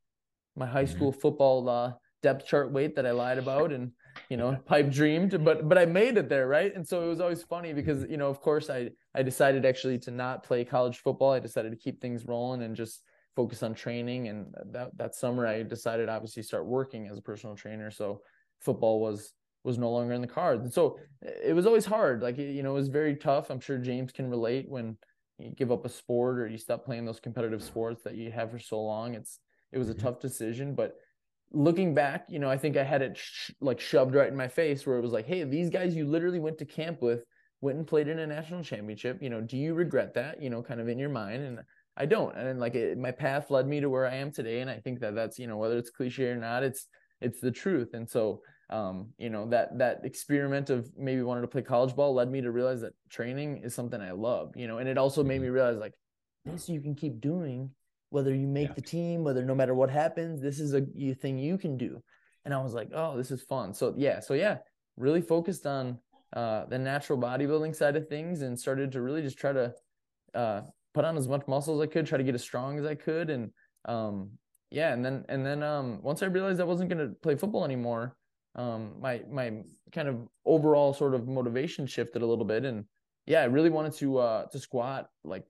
[0.57, 0.95] my high mm-hmm.
[0.95, 3.93] school football uh, depth chart weight that I lied about and
[4.29, 6.75] you know pipe dreamed but but I made it there right?
[6.75, 9.99] And so it was always funny because you know of course I I decided actually
[10.01, 11.33] to not play college football.
[11.33, 13.03] I decided to keep things rolling and just
[13.37, 14.29] focus on training.
[14.29, 17.91] And that that summer I decided obviously start working as a personal trainer.
[17.91, 18.23] So
[18.61, 19.33] football was
[19.63, 20.65] was no longer in the cards.
[20.65, 22.23] And so it was always hard.
[22.23, 23.51] Like you know it was very tough.
[23.51, 24.97] I'm sure James can relate when
[25.39, 28.51] you give up a sport or you stop playing those competitive sports that you have
[28.51, 29.15] for so long.
[29.15, 29.39] It's
[29.73, 30.07] it was a mm-hmm.
[30.07, 30.95] tough decision, but
[31.53, 34.49] looking back, you know, I think I had it sh- like shoved right in my
[34.49, 37.25] face where it was like, hey, these guys you literally went to camp with
[37.61, 39.19] went and played in a national championship.
[39.21, 40.43] You know, do you regret that?
[40.43, 41.61] You know, kind of in your mind, and
[41.97, 42.37] I don't.
[42.37, 45.01] And like it, my path led me to where I am today, and I think
[45.01, 46.87] that that's you know whether it's cliche or not, it's
[47.21, 47.91] it's the truth.
[47.93, 52.15] And so, um, you know, that that experiment of maybe wanting to play college ball
[52.15, 54.57] led me to realize that training is something I love.
[54.57, 55.55] You know, and it also made me mm-hmm.
[55.55, 55.95] realize like
[56.45, 57.71] this you can keep doing
[58.11, 58.75] whether you make yeah.
[58.75, 60.83] the team, whether no matter what happens, this is a
[61.15, 62.03] thing you can do.
[62.45, 63.73] And I was like, oh, this is fun.
[63.73, 64.59] So yeah, so yeah,
[64.97, 65.99] really focused on
[66.33, 69.75] uh, the natural bodybuilding side of things and started to really just try to
[70.35, 70.63] uh,
[70.95, 72.95] put on as much muscle as I could, try to get as strong as I
[72.95, 73.51] could, and
[73.87, 74.31] um,
[74.71, 77.65] yeah, and then and then um, once I realized I wasn't going to play football
[77.65, 78.17] anymore,
[78.55, 82.85] um, my my kind of overall sort of motivation shifted a little bit, and
[83.27, 85.45] yeah, I really wanted to uh, to squat like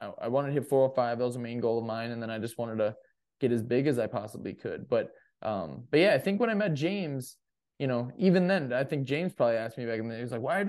[0.00, 1.18] I, I wanted to hit 405.
[1.18, 2.96] That was a main goal of mine, and then I just wanted to
[3.40, 4.88] get as big as I possibly could.
[4.88, 5.10] But
[5.42, 7.36] um, but yeah, I think when I met James,
[7.78, 10.18] you know, even then, I think James probably asked me back in the day.
[10.18, 10.66] He was like, "Why,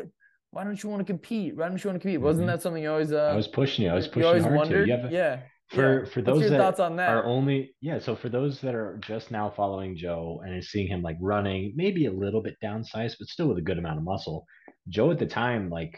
[0.51, 1.55] why don't you want to compete?
[1.55, 2.25] Why don't you want to compete?" Mm-hmm.
[2.25, 3.11] Wasn't that something you always?
[3.11, 3.91] Uh, I was pushing you.
[3.91, 4.27] I was pushing you.
[4.27, 4.87] Always hard wondered.
[4.87, 5.07] To.
[5.07, 5.39] A, yeah.
[5.69, 6.09] For yeah.
[6.09, 7.09] for those that thoughts on that?
[7.09, 11.01] are only yeah, so for those that are just now following Joe and seeing him
[11.01, 14.45] like running, maybe a little bit downsized, but still with a good amount of muscle.
[14.89, 15.97] Joe at the time, like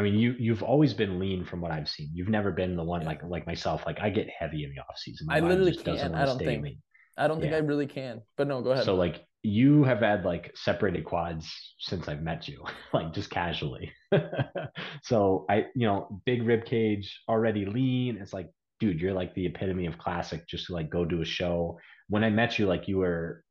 [0.00, 2.10] I mean, you you've always been lean from what I've seen.
[2.14, 3.84] You've never been the one like like myself.
[3.84, 5.26] Like I get heavy in the off season.
[5.30, 6.14] I literally can't.
[6.14, 6.64] I don't think.
[6.64, 6.78] Lean.
[7.18, 7.58] I don't think yeah.
[7.58, 8.22] I really can.
[8.38, 8.86] But no, go ahead.
[8.86, 13.92] So like you have had like separated quads since I've met you, like just casually.
[15.02, 18.16] so I, you know, big rib cage, already lean.
[18.16, 20.48] It's like, dude, you're like the epitome of classic.
[20.48, 21.78] Just to like go do a show.
[22.08, 23.44] When I met you, like you were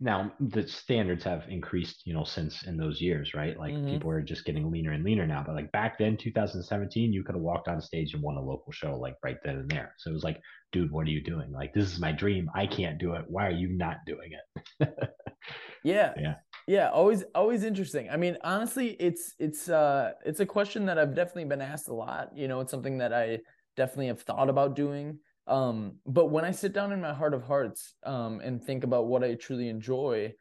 [0.00, 3.58] now the standards have increased, you know, since in those years, right?
[3.58, 3.90] Like mm-hmm.
[3.90, 5.44] people are just getting leaner and leaner now.
[5.46, 8.72] But like back then, 2017, you could have walked on stage and won a local
[8.72, 9.94] show like right then and there.
[9.98, 10.40] So it was like,
[10.72, 11.52] dude, what are you doing?
[11.52, 12.50] Like this is my dream.
[12.54, 13.26] I can't do it.
[13.28, 14.88] Why are you not doing it?
[15.84, 16.14] yeah.
[16.18, 16.34] Yeah.
[16.66, 18.08] Yeah, always always interesting.
[18.10, 21.94] I mean, honestly, it's it's uh it's a question that I've definitely been asked a
[21.94, 22.30] lot.
[22.34, 23.40] You know, it's something that I
[23.76, 25.18] definitely have thought about doing.
[25.50, 29.08] Um, but when I sit down in my heart of hearts um, and think about
[29.08, 30.32] what I truly enjoy,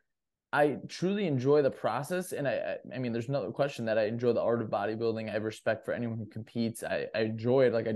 [0.54, 2.32] I truly enjoy the process.
[2.32, 5.28] And I, I mean, there's no question that I enjoy the art of bodybuilding.
[5.28, 6.84] I have respect for anyone who competes.
[6.84, 7.74] I, I enjoy it.
[7.74, 7.94] Like I,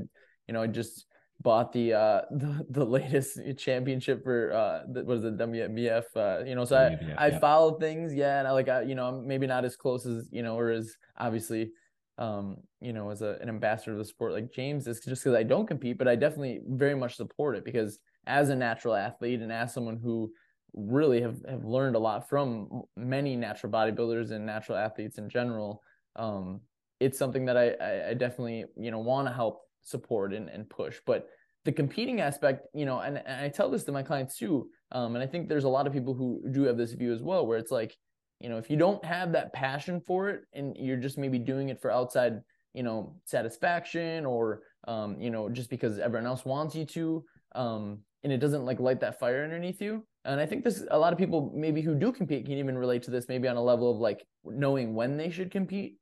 [0.48, 1.06] you know, I just
[1.42, 6.46] bought the uh the, the latest championship for uh the, what is it WBF uh
[6.46, 9.08] you know so WBF, I I follow things yeah and I like I you know
[9.08, 11.72] I'm maybe not as close as you know or as obviously
[12.18, 15.38] um, you know, as a, an ambassador of the sport like James is just because
[15.38, 19.42] I don't compete, but I definitely very much support it because as a natural athlete
[19.42, 20.32] and as someone who
[20.74, 25.82] really have, have learned a lot from many natural bodybuilders and natural athletes in general,
[26.16, 26.62] um,
[27.00, 31.00] it's something that I, I definitely, you know, want to help support and, and push.
[31.06, 31.28] But
[31.66, 34.70] the competing aspect, you know, and, and I tell this to my clients too.
[34.92, 37.24] Um, and I think there's a lot of people who do have this view as
[37.24, 37.98] well, where it's like,
[38.40, 41.70] you know if you don't have that passion for it and you're just maybe doing
[41.70, 42.42] it for outside
[42.74, 47.24] you know satisfaction or um, you know just because everyone else wants you to
[47.56, 50.06] um, and it doesn't like light that fire underneath you.
[50.26, 53.04] And i think this a lot of people maybe who do compete can even relate
[53.04, 55.98] to this maybe on a level of like knowing when they should compete.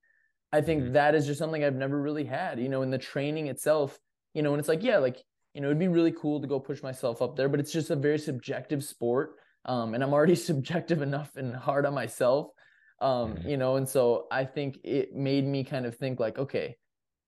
[0.53, 0.93] I think mm-hmm.
[0.93, 3.97] that is just something i've never really had you know in the training itself
[4.33, 5.17] you know and it's like yeah like
[5.53, 7.89] you know it'd be really cool to go push myself up there but it's just
[7.89, 12.47] a very subjective sport um, and I'm already subjective enough and hard on myself,
[12.99, 13.49] um, mm-hmm.
[13.49, 16.77] you know, and so I think it made me kind of think like, okay,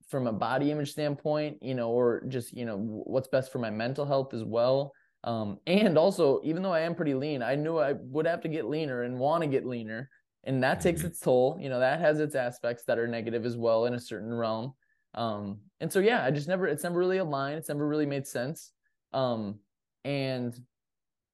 [0.10, 3.70] from a body image standpoint, you know, or just you know what's best for my
[3.70, 4.94] mental health as well.
[5.24, 8.50] Um, and also, even though I am pretty lean, I knew I would have to
[8.50, 10.10] get leaner and want to get leaner,
[10.44, 11.08] and that takes mm-hmm.
[11.08, 11.58] its toll.
[11.60, 14.74] You know, that has its aspects that are negative as well in a certain realm.
[15.16, 17.58] Um, and so yeah, I just never, it's never really aligned.
[17.58, 18.72] It's never really made sense.
[19.14, 19.60] Um,
[20.04, 20.58] and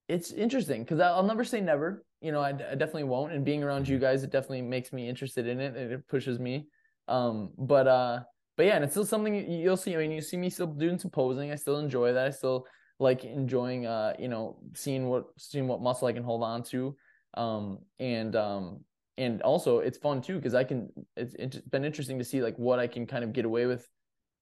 [0.09, 2.03] it's interesting because I'll never say never.
[2.19, 3.31] You know, I, I, definitely won't.
[3.31, 4.05] And being around you mm-hmm.
[4.05, 6.67] guys, it definitely makes me interested in it and it pushes me.
[7.07, 8.19] Um, but uh,
[8.57, 9.95] but yeah, and it's still something you'll see.
[9.95, 11.51] I mean, you see me still doing some posing.
[11.51, 12.25] I still enjoy that.
[12.25, 12.65] I still
[12.99, 16.95] like enjoying uh, you know, seeing what seeing what muscle I can hold on to.
[17.35, 18.81] Um, and um,
[19.17, 20.89] and also it's fun too because I can.
[21.15, 23.87] It's, it's been interesting to see like what I can kind of get away with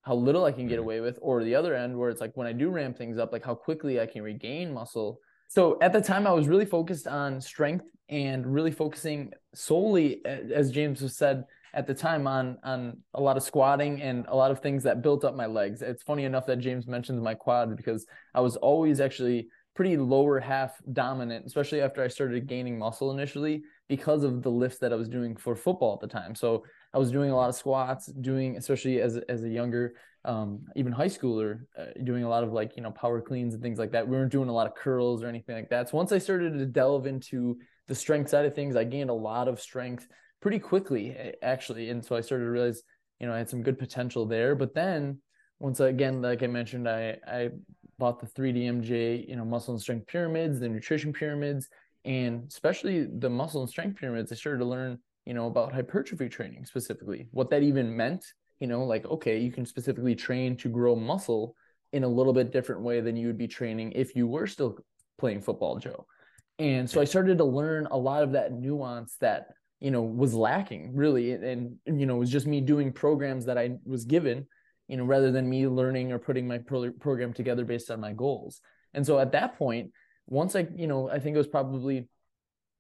[0.02, 0.84] how little I can get mm-hmm.
[0.84, 3.34] away with, or the other end where it's like when I do ramp things up,
[3.34, 7.08] like how quickly I can regain muscle so at the time, I was really focused
[7.08, 12.98] on strength and really focusing solely, as James has said at the time, on on
[13.14, 15.82] a lot of squatting and a lot of things that built up my legs.
[15.82, 20.40] It's funny enough that James mentions my quad because I was always actually pretty lower
[20.40, 24.96] half dominant, especially after I started gaining muscle initially because of the lifts that I
[24.96, 26.34] was doing for football at the time.
[26.34, 29.94] So I was doing a lot of squats, doing especially as as a younger
[30.28, 33.64] um, even high schooler uh, doing a lot of like you know power cleans and
[33.64, 34.08] things like that.
[34.08, 35.90] We weren't doing a lot of curls or anything like that.
[35.90, 39.14] So once I started to delve into the strength side of things, I gained a
[39.14, 40.06] lot of strength
[40.42, 42.84] pretty quickly actually, and so I started to realize
[43.20, 44.54] you know I had some good potential there.
[44.54, 45.20] But then
[45.60, 47.50] once again, like I mentioned, I I
[47.98, 51.70] bought the 3DMJ you know muscle and strength pyramids, the nutrition pyramids,
[52.04, 54.34] and especially the muscle and strength pyramids.
[54.34, 58.26] I started to learn you know about hypertrophy training specifically, what that even meant
[58.60, 61.56] you know like okay you can specifically train to grow muscle
[61.94, 64.78] in a little bit different way than you would be training if you were still
[65.18, 66.06] playing football joe.
[66.60, 70.34] And so i started to learn a lot of that nuance that you know was
[70.34, 74.06] lacking really and, and you know it was just me doing programs that i was
[74.06, 74.48] given
[74.88, 78.14] you know rather than me learning or putting my pro- program together based on my
[78.14, 78.62] goals.
[78.94, 79.92] And so at that point
[80.28, 82.08] once i you know i think it was probably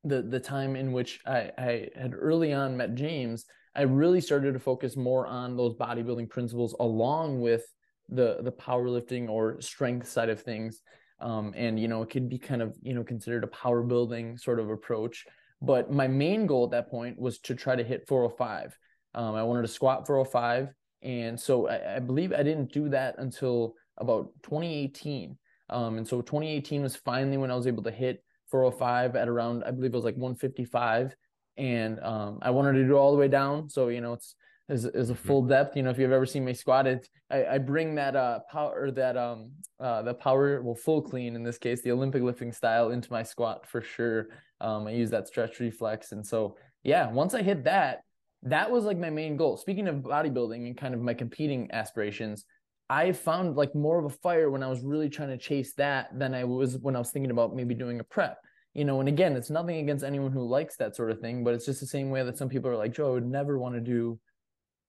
[0.04, 3.46] the the time in which i i had early on met james
[3.78, 7.63] I really started to focus more on those bodybuilding principles along with
[8.10, 10.82] the the powerlifting or strength side of things.
[11.20, 14.38] Um, and you know, it could be kind of you know considered a power building
[14.38, 15.26] sort of approach.
[15.62, 18.78] But my main goal at that point was to try to hit 405.
[19.13, 23.16] Um, I wanted to squat 405, and so I, I, believe I didn't do that
[23.18, 25.38] until about 2018.
[25.70, 29.63] Um, and so 2018 was finally when I was able to hit 405 at around
[29.63, 31.16] I believe it was like 155
[31.58, 33.70] and um, I wanted to do all the way down.
[33.70, 34.36] So you know, it's
[34.70, 35.28] is is a mm-hmm.
[35.28, 35.76] full depth.
[35.76, 38.91] You know, if you've ever seen me squat, it I, I bring that uh power
[38.91, 42.91] that um uh the power well full clean in this case the Olympic lifting style
[42.91, 44.28] into my squat for sure.
[44.60, 48.01] Um, I use that stretch reflex, and so yeah, once I hit that,
[48.43, 49.58] that was like my main goal.
[49.58, 52.45] Speaking of bodybuilding and kind of my competing aspirations.
[52.89, 56.08] I found like more of a fire when I was really trying to chase that
[56.18, 58.38] than I was when I was thinking about maybe doing a prep
[58.78, 61.55] you know, and again, it's nothing against anyone who likes that sort of thing, but
[61.55, 63.73] it's just the same way that some people are like, Joe, I would never want
[63.73, 64.19] to do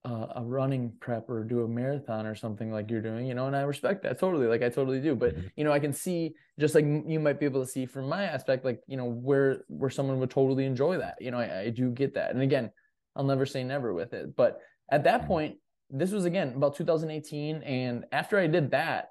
[0.05, 3.47] uh, a running prep or do a marathon or something like you're doing, you know,
[3.47, 4.47] and I respect that totally.
[4.47, 5.15] Like I totally do.
[5.15, 5.47] But, mm-hmm.
[5.57, 8.25] you know, I can see just like you might be able to see from my
[8.25, 11.71] aspect, like, you know, where, where someone would totally enjoy that, you know, I, I
[11.71, 12.33] do get that.
[12.33, 12.71] And again,
[13.17, 14.37] I'll never say never with it.
[14.37, 14.61] But
[14.91, 15.29] at that mm-hmm.
[15.29, 15.57] point,
[15.89, 17.63] this was again about 2018.
[17.63, 19.09] And after I did that,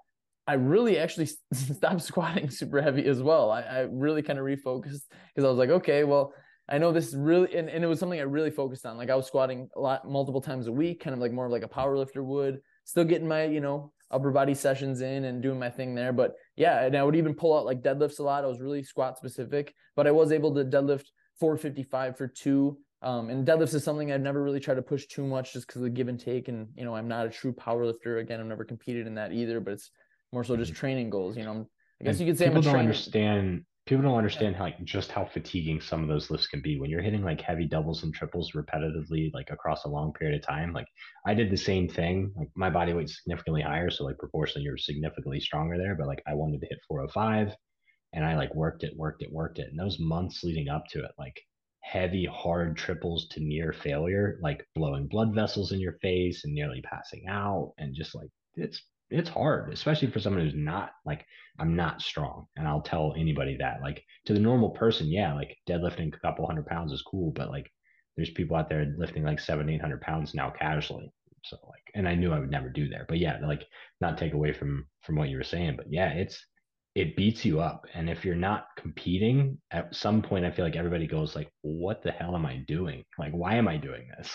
[0.48, 3.52] I really actually stopped squatting super heavy as well.
[3.52, 5.04] I, I really kind of refocused
[5.36, 6.34] because I was like, okay, well,
[6.70, 8.98] I know this is really, and, and it was something I really focused on.
[8.98, 11.52] Like I was squatting a lot, multiple times a week, kind of like more of
[11.52, 12.60] like a power lifter would.
[12.86, 16.14] Still getting my, you know, upper body sessions in and doing my thing there.
[16.14, 18.44] But yeah, and I would even pull out like deadlifts a lot.
[18.44, 21.06] I was really squat specific, but I was able to deadlift
[21.40, 22.78] 455 for two.
[23.02, 25.82] Um, and deadlifts is something I've never really tried to push too much just because
[25.82, 26.48] of the give and take.
[26.48, 28.18] And, you know, I'm not a true power lifter.
[28.18, 29.92] Again, I've never competed in that either, but it's
[30.34, 30.80] more so just mm-hmm.
[30.80, 31.38] training goals.
[31.38, 31.68] You know,
[32.02, 32.90] I guess and you could say people I'm a don't trainer.
[32.90, 36.78] understand people don't understand how like just how fatiguing some of those lifts can be
[36.78, 40.46] when you're hitting like heavy doubles and triples repetitively like across a long period of
[40.46, 40.88] time like
[41.26, 44.78] i did the same thing like my body weight's significantly higher so like proportionally you're
[44.78, 47.56] significantly stronger there but like i wanted to hit 405
[48.14, 51.00] and i like worked it worked it worked it and those months leading up to
[51.00, 51.40] it like
[51.80, 56.82] heavy hard triples to near failure like blowing blood vessels in your face and nearly
[56.82, 61.26] passing out and just like it's it's hard, especially for someone who's not like
[61.60, 62.48] I'm not strong.
[62.56, 63.82] And I'll tell anybody that.
[63.82, 67.50] Like to the normal person, yeah, like deadlifting a couple hundred pounds is cool, but
[67.50, 67.70] like
[68.16, 71.12] there's people out there lifting like seven, eight hundred pounds now casually.
[71.44, 73.06] So like, and I knew I would never do there.
[73.08, 73.66] But yeah, like
[74.02, 76.44] not take away from from what you were saying, but yeah, it's
[76.96, 77.86] it beats you up.
[77.94, 82.02] And if you're not competing, at some point I feel like everybody goes like, what
[82.02, 83.04] the hell am I doing?
[83.20, 84.32] Like, why am I doing this?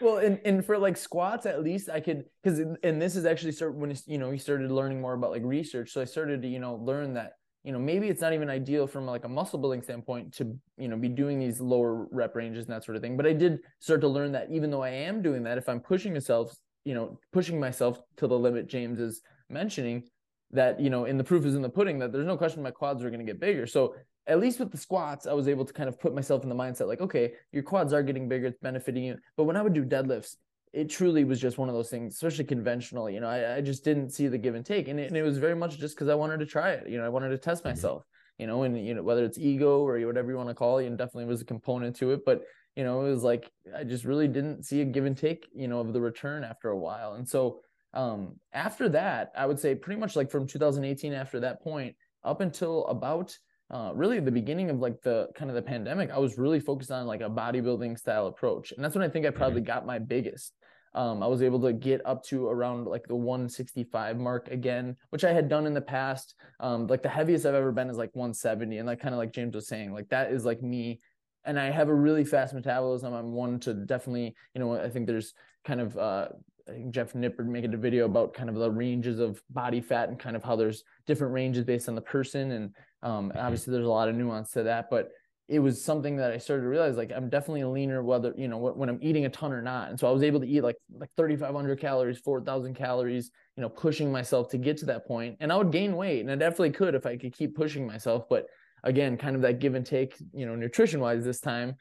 [0.00, 3.52] Well and, and for like squats at least i could because and this is actually
[3.52, 6.48] start when you know we started learning more about like research so i started to
[6.48, 7.34] you know learn that
[7.64, 10.88] you know maybe it's not even ideal from like a muscle building standpoint to you
[10.88, 13.58] know be doing these lower rep ranges and that sort of thing but i did
[13.80, 16.94] start to learn that even though i am doing that if i'm pushing myself you
[16.94, 20.02] know pushing myself to the limit james is mentioning
[20.50, 22.70] that you know in the proof is in the pudding that there's no question my
[22.70, 23.94] quads are going to get bigger so
[24.26, 26.54] at least with the squats, I was able to kind of put myself in the
[26.54, 29.18] mindset like, okay, your quads are getting bigger, it's benefiting you.
[29.36, 30.36] But when I would do deadlifts,
[30.72, 33.08] it truly was just one of those things, especially conventional.
[33.08, 35.22] You know, I, I just didn't see the give and take, and it, and it
[35.22, 36.88] was very much just because I wanted to try it.
[36.88, 37.70] You know, I wanted to test mm-hmm.
[37.70, 38.04] myself.
[38.38, 40.86] You know, and you know whether it's ego or whatever you want to call it,
[40.86, 42.24] and definitely was a component to it.
[42.26, 42.42] But
[42.74, 45.46] you know, it was like I just really didn't see a give and take.
[45.54, 47.60] You know, of the return after a while, and so
[47.92, 51.94] um, after that, I would say pretty much like from 2018 after that point
[52.24, 53.38] up until about
[53.74, 56.92] uh, really the beginning of like the kind of the pandemic, I was really focused
[56.92, 58.70] on like a bodybuilding style approach.
[58.70, 59.66] And that's when I think I probably mm-hmm.
[59.66, 60.52] got my biggest.
[60.94, 65.24] Um, I was able to get up to around like the 165 mark again, which
[65.24, 66.36] I had done in the past.
[66.60, 68.78] Um, like the heaviest I've ever been is like 170.
[68.78, 71.00] And like kind of like James was saying, like that is like me.
[71.44, 73.12] And I have a really fast metabolism.
[73.12, 76.28] I'm one to definitely, you know, I think there's kind of uh,
[76.68, 80.08] I think Jeff Nippard making a video about kind of the ranges of body fat
[80.08, 82.52] and kind of how there's different ranges based on the person.
[82.52, 82.74] And
[83.04, 83.38] um, mm-hmm.
[83.38, 85.10] obviously there's a lot of nuance to that, but
[85.46, 88.48] it was something that I started to realize like I'm definitely a leaner whether you
[88.48, 89.90] know when I'm eating a ton or not.
[89.90, 93.68] And so I was able to eat like like 3,500 calories, 4,000 calories, you know,
[93.68, 95.36] pushing myself to get to that point.
[95.40, 98.24] And I would gain weight, and I definitely could if I could keep pushing myself.
[98.28, 98.46] But
[98.82, 101.76] again, kind of that give and take, you know, nutrition wise this time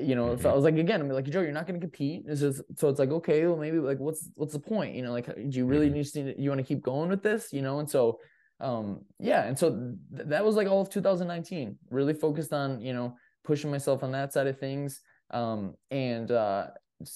[0.00, 0.56] you know, if I mm-hmm.
[0.56, 2.24] was like again, I'm like Joe, you're not going to compete.
[2.26, 4.94] It's just so it's like okay, well maybe like what's what's the point?
[4.94, 6.20] You know, like do you really mm-hmm.
[6.20, 7.52] need to you want to keep going with this?
[7.52, 8.18] You know, and so
[8.60, 9.70] um yeah, and so
[10.14, 11.76] th- that was like all of 2019.
[11.90, 15.00] Really focused on you know pushing myself on that side of things.
[15.30, 16.68] Um and uh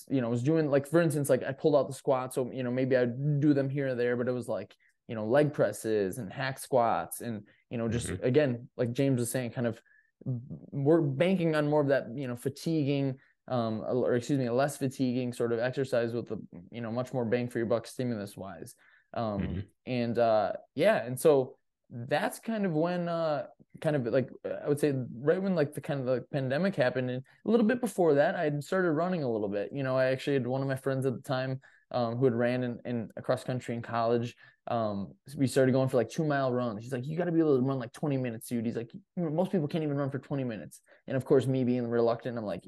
[0.08, 2.50] you know, I was doing like for instance, like I pulled out the squat, so
[2.52, 4.74] you know maybe I'd do them here and there, but it was like
[5.08, 8.24] you know leg presses and hack squats and you know just mm-hmm.
[8.24, 9.80] again like James was saying, kind of
[10.24, 13.18] we're banking on more of that you know fatiguing
[13.48, 16.40] um or excuse me a less fatiguing sort of exercise with the
[16.70, 18.76] you know much more bang for your buck stimulus wise
[19.14, 19.60] um mm-hmm.
[19.86, 21.56] and uh yeah and so
[21.90, 23.44] that's kind of when uh
[23.80, 24.30] kind of like
[24.64, 27.66] i would say right when like the kind of the pandemic happened and a little
[27.66, 29.70] bit before that i had started running a little bit.
[29.72, 31.60] You know i actually had one of my friends at the time
[31.90, 34.34] um, who had ran in, in across country in college.
[34.68, 36.82] Um we started going for like two mile runs.
[36.82, 38.64] He's like you got to be able to run like 20 minutes dude.
[38.64, 40.80] He's like most people can't even run for 20 minutes.
[41.08, 42.64] And of course me being reluctant i'm like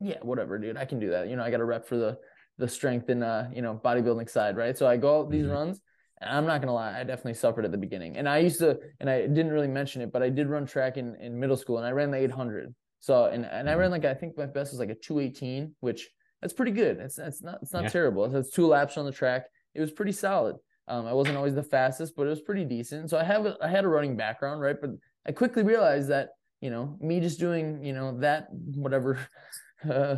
[0.00, 1.28] yeah whatever dude i can do that.
[1.28, 2.18] You know i got to rep for the
[2.58, 5.52] the strength and uh you know bodybuilding side right so i go out these mm-hmm.
[5.52, 5.80] runs
[6.20, 8.78] and i'm not gonna lie i definitely suffered at the beginning and i used to
[9.00, 11.78] and i didn't really mention it but i did run track in in middle school
[11.78, 13.80] and i ran the 800 so and, and i mm-hmm.
[13.80, 16.08] ran like i think my best was like a 218 which
[16.40, 17.88] that's pretty good it's, it's not it's not yeah.
[17.88, 21.54] terrible it's two laps on the track it was pretty solid um, I wasn't always
[21.54, 23.08] the fastest, but it was pretty decent.
[23.08, 24.76] So I have a, I had a running background, right?
[24.78, 24.90] But
[25.26, 26.28] I quickly realized that
[26.64, 29.18] you know, me just doing, you know, that whatever
[29.90, 30.16] uh,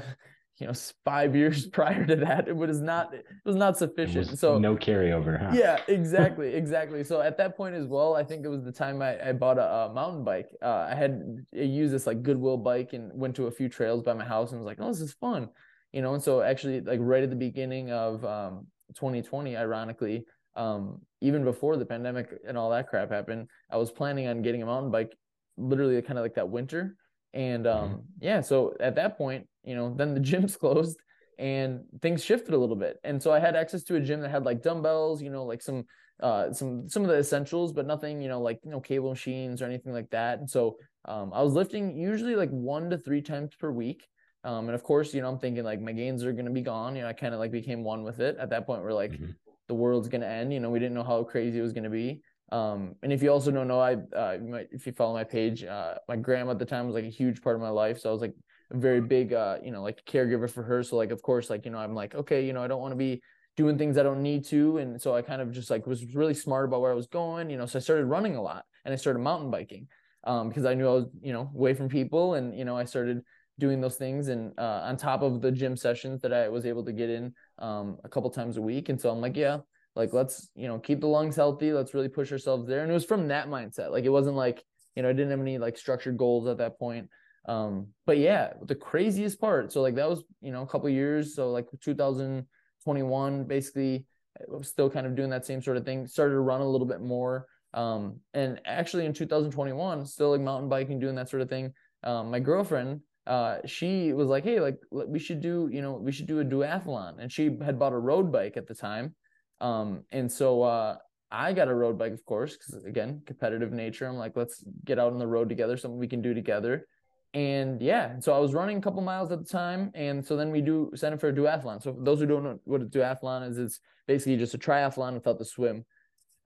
[0.58, 0.72] you know
[1.04, 4.30] five years prior to that it was not it was not sufficient.
[4.30, 5.50] was so no carryover huh?
[5.54, 7.04] yeah exactly exactly.
[7.04, 9.58] So at that point as well i think it was the time i, I bought
[9.58, 10.48] a, a mountain bike.
[10.62, 14.02] Uh, i had I used this like goodwill bike and went to a few trails
[14.02, 15.48] by my house and was like oh this is fun
[15.92, 16.12] you know?
[16.12, 21.76] And so actually like right at the beginning of um, 2020 ironically um, even before
[21.76, 25.16] the pandemic and all that crap happened i was planning on getting a mountain bike
[25.56, 26.96] literally kind of like that winter
[27.36, 28.00] and um, mm-hmm.
[28.20, 30.98] yeah, so at that point, you know, then the gym's closed
[31.38, 32.96] and things shifted a little bit.
[33.04, 35.60] And so I had access to a gym that had like dumbbells, you know, like
[35.60, 35.84] some
[36.22, 39.60] uh some some of the essentials, but nothing, you know, like you know, cable machines
[39.60, 40.38] or anything like that.
[40.38, 44.08] And so um I was lifting usually like one to three times per week.
[44.42, 46.96] Um, and of course, you know, I'm thinking like my gains are gonna be gone.
[46.96, 48.82] You know, I kind of like became one with it at that point.
[48.82, 49.32] We're like, mm-hmm.
[49.68, 50.54] the world's gonna end.
[50.54, 52.22] You know, we didn't know how crazy it was gonna be.
[52.52, 54.38] Um, and if you also don't know, I uh,
[54.70, 57.42] if you follow my page, uh, my grandma at the time was like a huge
[57.42, 57.98] part of my life.
[58.00, 58.34] So I was like
[58.70, 60.82] a very big, uh, you know, like caregiver for her.
[60.82, 62.92] So like, of course, like you know, I'm like, okay, you know, I don't want
[62.92, 63.20] to be
[63.56, 66.34] doing things I don't need to, and so I kind of just like was really
[66.34, 67.66] smart about where I was going, you know.
[67.66, 69.88] So I started running a lot, and I started mountain biking
[70.24, 72.84] um, because I knew I was, you know, away from people, and you know, I
[72.84, 73.22] started
[73.58, 76.84] doing those things, and uh, on top of the gym sessions that I was able
[76.84, 79.58] to get in um, a couple times a week, and so I'm like, yeah,
[79.96, 81.72] like let's you know keep the lungs healthy.
[81.72, 82.82] Let's really push ourselves there.
[82.82, 83.90] And it was from that mindset.
[83.90, 84.62] Like it wasn't like
[84.94, 87.08] you know i didn't have any like structured goals at that point.
[87.48, 89.72] Um but yeah the craziest part.
[89.72, 91.34] So like that was you know a couple years.
[91.34, 94.06] So like 2021 basically
[94.38, 96.06] I was still kind of doing that same sort of thing.
[96.06, 97.46] Started to run a little bit more.
[97.72, 101.72] Um and actually in 2021 still like mountain biking doing that sort of thing.
[102.04, 106.12] Um my girlfriend uh, she was like, "Hey, like we should do, you know, we
[106.12, 109.16] should do a duathlon." And she had bought a road bike at the time,
[109.60, 110.96] um, and so uh,
[111.30, 114.06] I got a road bike, of course, because again, competitive nature.
[114.06, 116.86] I'm like, let's get out on the road together, something we can do together.
[117.34, 120.50] And yeah, so I was running a couple miles at the time, and so then
[120.50, 121.82] we do sign it for a duathlon.
[121.82, 125.38] So those who don't know what a duathlon is, it's basically just a triathlon without
[125.38, 125.84] the swim.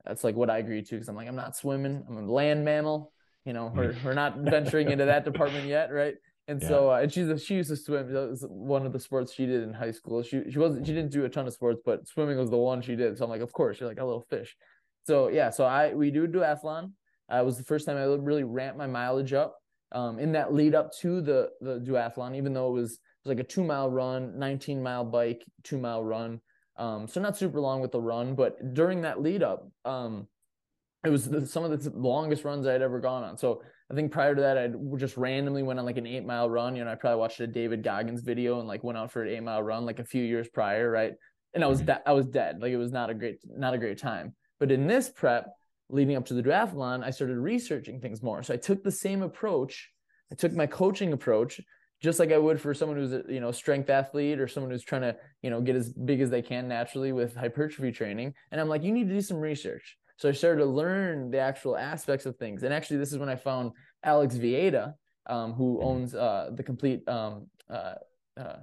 [0.05, 2.03] That's like what I agreed to because I'm like, I'm not swimming.
[2.09, 3.13] I'm a land mammal.
[3.45, 6.15] You know, we're, we're not venturing into that department yet, right?
[6.47, 6.67] And yeah.
[6.67, 8.11] so, uh, and she's a, she used to swim.
[8.11, 10.23] That was one of the sports she did in high school.
[10.23, 12.81] She she wasn't she didn't do a ton of sports, but swimming was the one
[12.81, 13.17] she did.
[13.17, 14.55] So I'm like, of course, you're like a little fish.
[15.05, 16.91] So yeah, so I we do duathlon.
[17.31, 19.55] Uh, it was the first time I really ramped my mileage up.
[19.93, 23.35] Um, in that lead up to the the duathlon, even though it was it was
[23.35, 26.41] like a two mile run, 19 mile bike, two mile run.
[26.77, 30.27] Um, so not super long with the run, but during that lead up, um,
[31.03, 33.37] it was the, some of the longest runs I had ever gone on.
[33.37, 33.61] So
[33.91, 36.77] I think prior to that, I just randomly went on like an eight mile run.
[36.77, 39.29] You know, I probably watched a David Goggins video and like went out for an
[39.29, 41.11] eight mile run like a few years prior, right?
[41.53, 41.87] And I was mm-hmm.
[41.87, 42.61] de- I was dead.
[42.61, 44.33] Like it was not a great not a great time.
[44.61, 45.47] But in this prep,
[45.89, 48.43] leading up to the duathlon, I started researching things more.
[48.43, 49.89] So I took the same approach.
[50.31, 51.59] I took my coaching approach,
[52.01, 54.85] just like I would for someone who's a you know strength athlete or someone who's
[54.85, 58.35] trying to you know get as big as they can naturally with hypertrophy training.
[58.51, 59.97] And I'm like, you need to do some research.
[60.21, 62.61] So I started to learn the actual aspects of things.
[62.61, 63.71] And actually, this is when I found
[64.03, 64.93] Alex Viada,
[65.25, 65.87] um, who mm-hmm.
[65.87, 67.95] owns uh, the complete um, uh,
[68.39, 68.57] uh,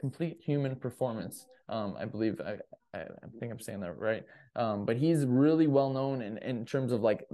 [0.00, 1.46] complete human performance.
[1.68, 2.56] Um, I believe I,
[2.92, 4.24] I, I, think I'm saying that right.
[4.56, 7.24] Um, but he's really well known in, in terms of like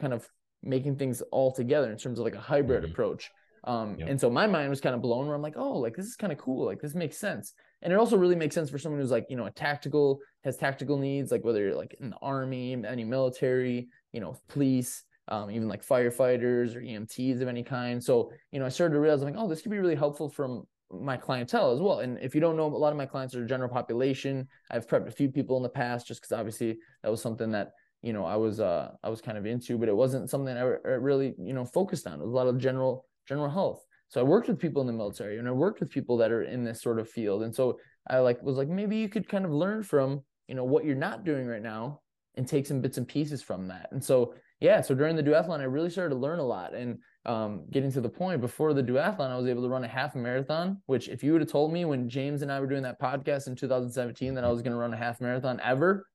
[0.00, 0.28] kind of
[0.64, 2.90] making things all together in terms of like a hybrid mm-hmm.
[2.90, 3.30] approach.
[3.62, 4.08] Um, yep.
[4.08, 6.16] And so my mind was kind of blown where I'm like, oh, like this is
[6.16, 6.66] kind of cool.
[6.66, 7.54] Like this makes sense.
[7.82, 10.18] And it also really makes sense for someone who's like, you know, a tactical,
[10.48, 15.04] has tactical needs, like whether you're like in the army, any military, you know, police,
[15.28, 18.02] um, even like firefighters or EMTs of any kind.
[18.02, 20.28] So, you know, I started to realize I'm like, oh, this could be really helpful
[20.28, 22.00] from my clientele as well.
[22.00, 24.48] And if you don't know, a lot of my clients are general population.
[24.70, 27.72] I've prepped a few people in the past just because obviously that was something that
[28.00, 30.62] you know I was uh I was kind of into, but it wasn't something I
[30.62, 32.20] really you know focused on.
[32.20, 33.84] It was a lot of general general health.
[34.08, 36.42] So I worked with people in the military and I worked with people that are
[36.42, 37.42] in this sort of field.
[37.42, 37.78] And so
[38.08, 40.96] I like was like maybe you could kind of learn from you know what you're
[40.96, 42.00] not doing right now
[42.36, 43.88] and take some bits and pieces from that.
[43.92, 46.74] And so yeah, so during the duathlon, I really started to learn a lot.
[46.74, 49.88] And um, getting to the point before the duathlon, I was able to run a
[49.88, 50.78] half marathon.
[50.86, 53.46] Which, if you would have told me when James and I were doing that podcast
[53.46, 56.06] in 2017 that I was going to run a half marathon ever,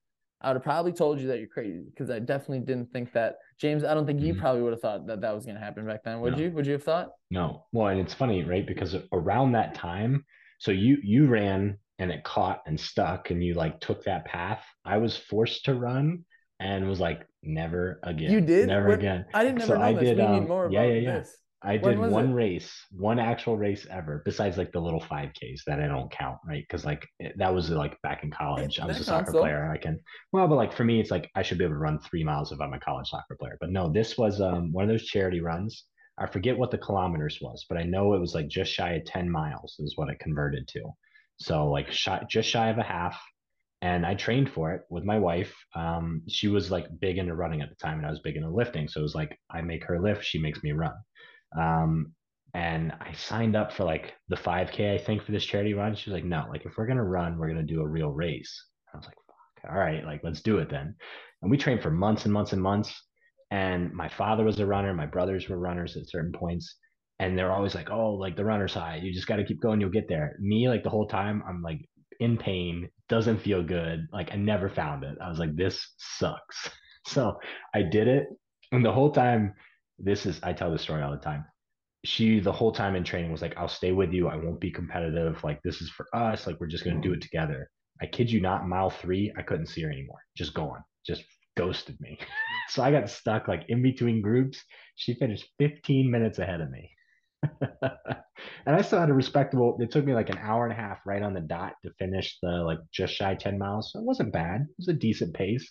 [0.42, 3.36] I would have probably told you that you're crazy because I definitely didn't think that
[3.60, 3.86] James.
[3.86, 4.42] I don't think you mm-hmm.
[4.42, 6.20] probably would have thought that that was going to happen back then.
[6.20, 6.40] Would no.
[6.40, 6.52] you?
[6.52, 7.12] Would you have thought?
[7.32, 7.66] No.
[7.72, 8.68] Well, and it's funny, right?
[8.68, 10.26] Because around that time,
[10.60, 14.64] so you you ran and it caught and stuck, and you like took that path.
[14.86, 16.26] I was forced to run
[16.60, 18.32] and was like, never again.
[18.32, 19.00] You did never what?
[19.00, 19.26] again.
[19.34, 20.04] I didn't so know I this.
[20.04, 21.20] Did, um, more yeah, yeah, yeah.
[21.20, 21.38] This.
[21.66, 22.34] I did one it?
[22.34, 26.62] race, one actual race ever, besides like the little 5Ks that I don't count, right?
[26.68, 28.80] Because like it, that was like back in college.
[28.80, 29.72] I was a soccer player.
[29.72, 30.00] I can,
[30.34, 32.52] well, but like for me, it's like I should be able to run three miles
[32.52, 33.58] if I'm a college soccer player.
[33.62, 35.86] But no, this was um, one of those charity runs.
[36.18, 39.06] I forget what the kilometers was, but I know it was like just shy of
[39.06, 40.82] 10 miles is what it converted to.
[41.44, 43.20] So like shy, just shy of a half.
[43.82, 45.54] And I trained for it with my wife.
[45.76, 48.50] Um, she was like big into running at the time, and I was big into
[48.50, 48.88] lifting.
[48.88, 50.94] So it was like I make her lift, she makes me run.
[51.60, 52.14] Um,
[52.54, 55.96] and I signed up for like the 5K, I think, for this charity run.
[55.96, 58.68] She was like, no, like if we're gonna run, we're gonna do a real race.
[58.94, 60.96] I was like, fuck, all right, like let's do it then.
[61.42, 62.94] And we trained for months and months and months.
[63.52, 66.78] And my father was a runner, my brothers were runners at certain points.
[67.20, 68.98] And they're always like, oh, like the runner's high.
[68.98, 70.36] You just got to keep going, you'll get there.
[70.40, 71.88] Me, like the whole time, I'm like
[72.20, 74.08] in pain, doesn't feel good.
[74.12, 75.18] Like I never found it.
[75.22, 76.70] I was like, this sucks.
[77.06, 77.38] So
[77.76, 78.28] I did it.
[78.72, 79.56] And the whole time,
[80.00, 81.44] this is, I tell this story all the time.
[82.06, 84.30] She, the whole time in training, was like, I'll stay with you.
[84.30, 85.44] I won't be competitive.
[85.44, 86.48] Like, this is for us.
[86.48, 87.70] Like, we're just to do it together.
[88.02, 90.20] I kid you not, mile three, I couldn't see her anymore.
[90.36, 91.24] Just gone, just
[91.56, 92.18] ghosted me.
[92.70, 94.64] so I got stuck like in between groups.
[94.96, 96.90] She finished 15 minutes ahead of me.
[98.66, 99.78] and I still had a respectable.
[99.80, 102.38] It took me like an hour and a half right on the dot to finish
[102.42, 103.92] the like just shy 10 miles.
[103.92, 104.62] So it wasn't bad.
[104.62, 105.70] It was a decent pace,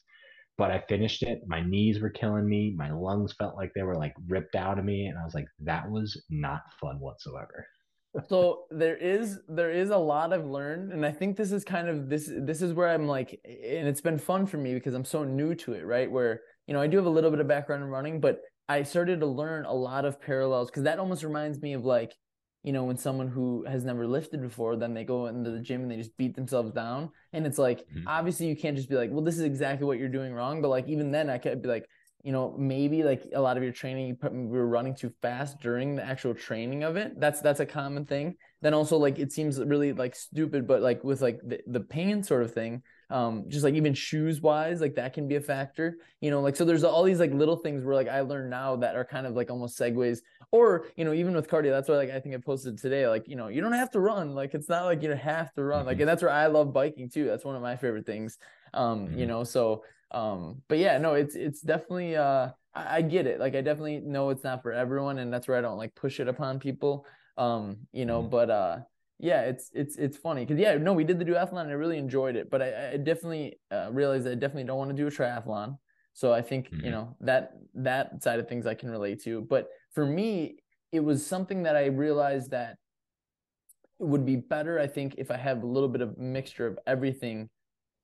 [0.59, 1.41] but I finished it.
[1.47, 2.75] My knees were killing me.
[2.77, 5.07] My lungs felt like they were like ripped out of me.
[5.07, 7.67] And I was like, that was not fun whatsoever.
[8.29, 11.89] so there is there is a lot I've learned, and I think this is kind
[11.89, 15.05] of this this is where I'm like, and it's been fun for me because I'm
[15.05, 16.11] so new to it, right?
[16.11, 18.41] Where you know I do have a little bit of background in running, but
[18.73, 22.15] I started to learn a lot of parallels because that almost reminds me of like,
[22.63, 25.83] you know, when someone who has never lifted before, then they go into the gym
[25.83, 27.11] and they just beat themselves down.
[27.33, 28.09] And it's like, mm-hmm.
[28.09, 30.63] obviously, you can't just be like, well, this is exactly what you're doing wrong.
[30.63, 31.87] But like, even then, I could be like,
[32.23, 35.13] you know, maybe like a lot of your training, you put, we were running too
[35.21, 37.21] fast during the actual training of it.
[37.21, 38.37] That's that's a common thing.
[38.63, 42.23] Then also like it seems really like stupid, but like with like the, the pain
[42.23, 42.83] sort of thing,
[43.13, 46.57] um just like even shoes wise like that can be a factor you know like
[46.57, 49.27] so there's all these like little things where like i learned now that are kind
[49.27, 52.35] of like almost segues or you know even with cardio that's why like i think
[52.35, 55.03] i posted today like you know you don't have to run like it's not like
[55.03, 55.89] you have to run mm-hmm.
[55.89, 58.39] like and that's where i love biking too that's one of my favorite things
[58.73, 59.19] um mm-hmm.
[59.19, 63.39] you know so um but yeah no it's it's definitely uh I, I get it
[63.39, 66.19] like i definitely know it's not for everyone and that's where i don't like push
[66.19, 67.05] it upon people
[67.37, 68.31] um you know mm-hmm.
[68.31, 68.79] but uh
[69.23, 71.97] yeah, it's it's it's funny because yeah, no, we did the duathlon and I really
[71.97, 75.11] enjoyed it, but I, I definitely uh, realized I definitely don't want to do a
[75.11, 75.79] triathlon.
[76.13, 76.85] So I think mm-hmm.
[76.85, 79.41] you know that that side of things I can relate to.
[79.41, 80.57] But for me,
[80.91, 82.79] it was something that I realized that
[84.01, 84.81] it would be better.
[84.81, 87.49] I think if I have a little bit of mixture of everything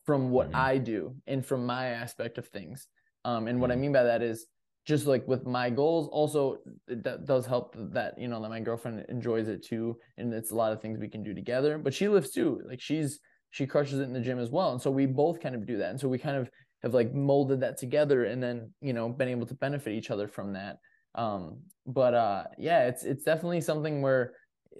[0.06, 0.56] from what mm-hmm.
[0.56, 2.86] I do and from my aspect of things.
[3.24, 3.60] Um, and mm-hmm.
[3.60, 3.80] what I mm-hmm.
[3.82, 4.46] mean by that is
[4.88, 9.04] just like with my goals also that does help that you know that my girlfriend
[9.10, 12.08] enjoys it too and it's a lot of things we can do together but she
[12.08, 13.20] lives too like she's
[13.50, 15.76] she crushes it in the gym as well and so we both kind of do
[15.76, 16.48] that and so we kind of
[16.82, 20.26] have like molded that together and then you know been able to benefit each other
[20.26, 20.78] from that
[21.16, 24.32] um but uh yeah it's it's definitely something where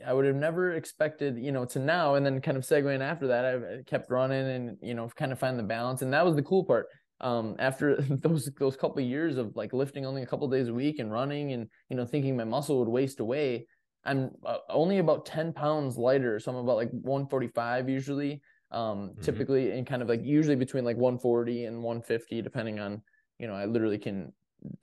[0.06, 3.26] I would have never expected, you know, to now and then kind of segueing after
[3.28, 6.02] that, I've kept running and, you know, kind of find the balance.
[6.02, 6.86] And that was the cool part
[7.20, 10.74] um, after those those couple of years of like lifting only a couple days a
[10.74, 13.66] week and running and you know thinking my muscle would waste away
[14.04, 18.40] i'm uh, only about 10 pounds lighter so i'm about like 145 usually
[18.70, 19.22] um, mm-hmm.
[19.22, 23.02] typically and kind of like usually between like 140 and 150 depending on
[23.38, 24.32] you know i literally can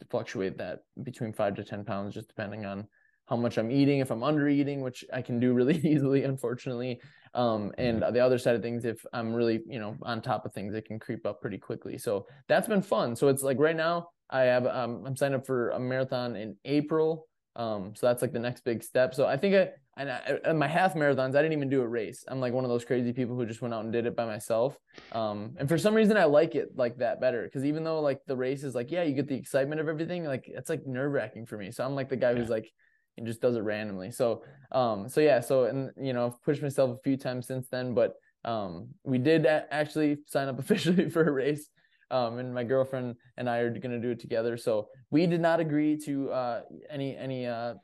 [0.09, 2.87] fluctuate that between 5 to 10 pounds just depending on
[3.27, 6.99] how much i'm eating if i'm under eating which i can do really easily unfortunately
[7.35, 8.13] um, and mm-hmm.
[8.13, 10.85] the other side of things, if I'm really, you know, on top of things, it
[10.85, 11.97] can creep up pretty quickly.
[11.97, 13.15] So that's been fun.
[13.15, 16.55] So it's like right now I have, um, I'm signed up for a marathon in
[16.63, 17.27] April.
[17.57, 19.13] Um, so that's like the next big step.
[19.13, 22.23] So I think I, and I, my half marathons, I didn't even do a race.
[22.27, 24.25] I'm like one of those crazy people who just went out and did it by
[24.25, 24.77] myself.
[25.11, 28.19] Um, and for some reason, I like it like that better because even though like
[28.27, 31.11] the race is like, yeah, you get the excitement of everything, like it's like nerve
[31.11, 31.71] wracking for me.
[31.71, 32.71] So I'm like the guy who's like,
[33.17, 34.11] and just does it randomly.
[34.11, 37.67] So um so yeah, so and you know, I've pushed myself a few times since
[37.69, 38.13] then, but
[38.43, 41.69] um we did a- actually sign up officially for a race.
[42.11, 44.57] Um and my girlfriend and I are to do it together.
[44.57, 47.75] So we did not agree to uh any any uh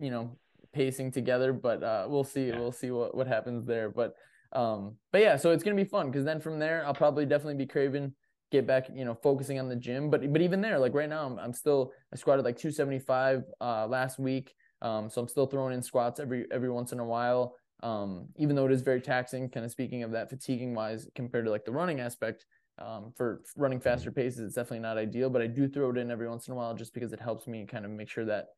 [0.00, 0.36] you know,
[0.72, 2.50] pacing together, but uh we'll see.
[2.50, 4.14] We'll see what what happens there, but
[4.52, 7.54] um but yeah, so it's to be fun cuz then from there I'll probably definitely
[7.54, 8.14] be craving
[8.50, 10.10] get back, you know, focusing on the gym.
[10.10, 13.86] But but even there, like right now, I'm, I'm still I squatted like 275 uh,
[13.86, 14.54] last week.
[14.80, 17.54] Um, so I'm still throwing in squats every every once in a while.
[17.82, 21.44] Um, even though it is very taxing, kind of speaking of that fatiguing wise compared
[21.44, 22.44] to like the running aspect.
[22.80, 26.12] Um, for running faster paces, it's definitely not ideal, but I do throw it in
[26.12, 28.50] every once in a while just because it helps me kind of make sure that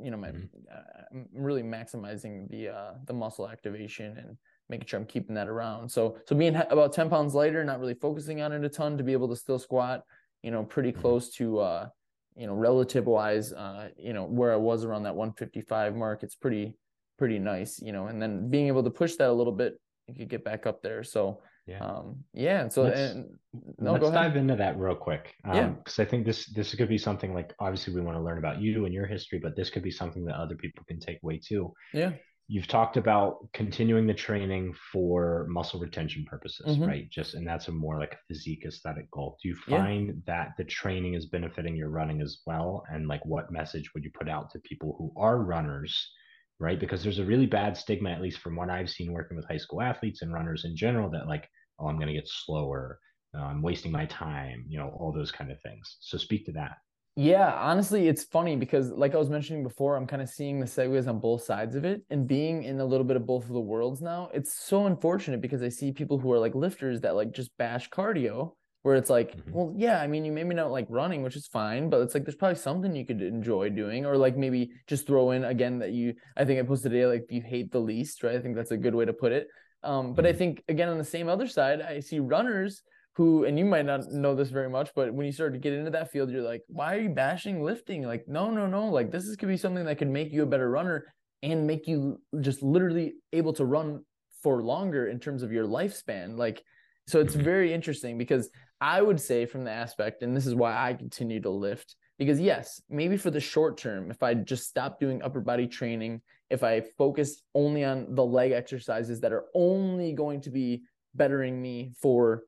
[0.00, 0.46] you know my mm-hmm.
[0.72, 4.36] uh, I'm really maximizing the uh, the muscle activation and
[4.72, 5.88] making sure I'm keeping that around.
[5.88, 9.04] So so being about 10 pounds lighter, not really focusing on it a ton to
[9.04, 10.02] be able to still squat,
[10.42, 11.00] you know, pretty mm-hmm.
[11.00, 11.88] close to uh
[12.36, 16.34] you know, relative wise, uh, you know, where I was around that 155 mark, it's
[16.34, 16.74] pretty,
[17.18, 20.14] pretty nice, you know, and then being able to push that a little bit, you
[20.14, 21.04] could get back up there.
[21.04, 22.62] So, yeah, um, yeah.
[22.62, 23.38] And so, let's, and,
[23.78, 25.34] no, let's dive into that real quick.
[25.44, 25.68] Um, yeah.
[25.68, 28.60] Because I think this this could be something like obviously we want to learn about
[28.60, 31.38] you and your history, but this could be something that other people can take away
[31.38, 31.72] too.
[31.92, 32.12] Yeah
[32.48, 36.84] you've talked about continuing the training for muscle retention purposes, mm-hmm.
[36.84, 37.10] right?
[37.10, 39.38] Just and that's a more like a physique aesthetic goal.
[39.42, 40.14] Do you find yeah.
[40.26, 42.84] that the training is benefiting your running as well?
[42.90, 46.10] And like what message would you put out to people who are runners,
[46.58, 46.78] right?
[46.78, 49.56] Because there's a really bad stigma, at least from what I've seen working with high
[49.56, 52.98] school athletes and runners in general, that like, oh, I'm gonna get slower,
[53.36, 55.96] uh, I'm wasting my time, you know, all those kind of things.
[56.00, 56.76] So speak to that.
[57.14, 60.66] Yeah, honestly, it's funny because, like I was mentioning before, I'm kind of seeing the
[60.66, 63.50] segues on both sides of it and being in a little bit of both of
[63.50, 64.30] the worlds now.
[64.32, 67.90] It's so unfortunate because I see people who are like lifters that like just bash
[67.90, 69.52] cardio, where it's like, mm-hmm.
[69.52, 72.24] well, yeah, I mean, you maybe not like running, which is fine, but it's like
[72.24, 75.92] there's probably something you could enjoy doing, or like maybe just throw in again that
[75.92, 78.36] you, I think I posted today, like you hate the least, right?
[78.36, 79.48] I think that's a good way to put it.
[79.84, 80.34] Um, but mm-hmm.
[80.34, 82.82] I think again, on the same other side, I see runners
[83.14, 85.72] who and you might not know this very much but when you start to get
[85.72, 89.10] into that field you're like why are you bashing lifting like no no no like
[89.10, 92.20] this is could be something that could make you a better runner and make you
[92.40, 94.00] just literally able to run
[94.42, 96.62] for longer in terms of your lifespan like
[97.06, 97.44] so it's mm-hmm.
[97.44, 98.48] very interesting because
[98.80, 102.40] i would say from the aspect and this is why i continue to lift because
[102.40, 106.62] yes maybe for the short term if i just stop doing upper body training if
[106.62, 110.82] i focus only on the leg exercises that are only going to be
[111.14, 112.42] bettering me for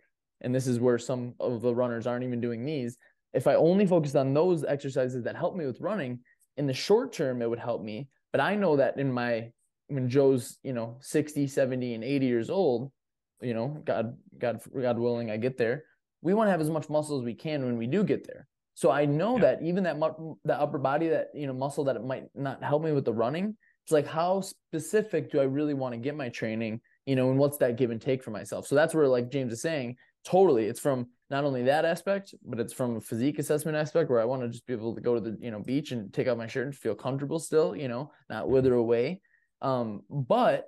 [0.44, 2.96] and this is where some of the runners aren't even doing these
[3.32, 6.20] if i only focused on those exercises that help me with running
[6.56, 8.08] in the short term it would help me.
[8.30, 9.50] But i know that in my
[9.88, 12.92] when joe's you know 60 70 and 80 years old
[13.40, 15.84] you know god god god willing i get there
[16.22, 18.48] we want to have as much muscle as we can when we do get there.
[18.74, 19.42] So i know yeah.
[19.42, 22.62] that even that mu- the upper body that you know muscle that it might not
[22.62, 26.16] help me with the running it's like how specific do i really want to get
[26.16, 28.66] my training you know and what's that give and take for myself?
[28.66, 32.58] So that's where like james is saying totally it's from not only that aspect but
[32.58, 35.14] it's from a physique assessment aspect where i want to just be able to go
[35.14, 37.88] to the you know beach and take off my shirt and feel comfortable still you
[37.88, 39.20] know not wither away
[39.62, 40.66] um but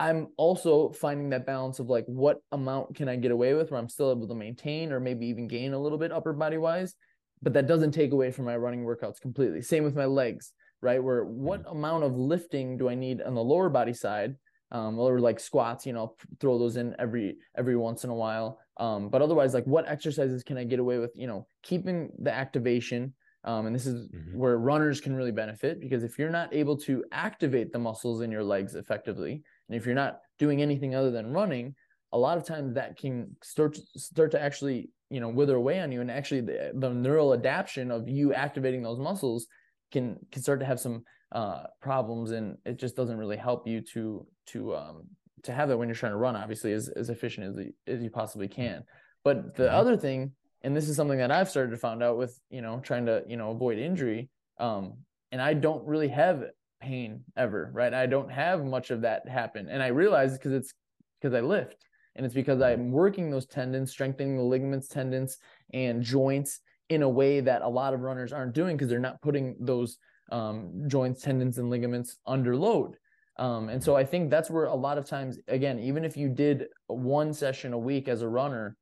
[0.00, 3.80] i'm also finding that balance of like what amount can i get away with where
[3.80, 6.94] i'm still able to maintain or maybe even gain a little bit upper body wise
[7.42, 11.02] but that doesn't take away from my running workouts completely same with my legs right
[11.02, 11.76] where what mm-hmm.
[11.76, 14.36] amount of lifting do i need on the lower body side
[14.74, 18.58] um, or like squats, you know, throw those in every every once in a while.
[18.78, 21.12] Um, but otherwise, like what exercises can I get away with?
[21.14, 23.14] You know, keeping the activation.
[23.44, 24.38] Um, and this is mm-hmm.
[24.38, 28.32] where runners can really benefit because if you're not able to activate the muscles in
[28.32, 31.74] your legs effectively, and if you're not doing anything other than running,
[32.12, 35.92] a lot of times that can start start to actually you know wither away on
[35.92, 39.46] you, and actually the, the neural adaptation of you activating those muscles
[39.92, 43.80] can can start to have some uh, problems, and it just doesn't really help you
[43.92, 45.02] to to um,
[45.44, 48.10] to have that when you're trying to run, obviously, as as efficient as, as you
[48.10, 48.84] possibly can.
[49.22, 49.74] But the mm-hmm.
[49.74, 50.32] other thing,
[50.62, 53.22] and this is something that I've started to find out with you know trying to
[53.26, 54.28] you know avoid injury,
[54.58, 54.98] um,
[55.32, 56.44] and I don't really have
[56.80, 57.94] pain ever, right?
[57.94, 60.74] I don't have much of that happen, and I realize because it's
[61.20, 61.84] because I lift,
[62.16, 65.38] and it's because I'm working those tendons, strengthening the ligaments, tendons,
[65.72, 69.22] and joints in a way that a lot of runners aren't doing because they're not
[69.22, 69.98] putting those
[70.30, 72.96] um, joints, tendons, and ligaments under load.
[73.36, 76.28] Um, and so I think that's where a lot of times, again, even if you
[76.28, 78.76] did one session a week as a runner,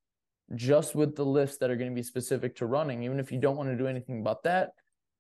[0.55, 3.39] just with the lifts that are going to be specific to running, even if you
[3.39, 4.71] don't want to do anything about that,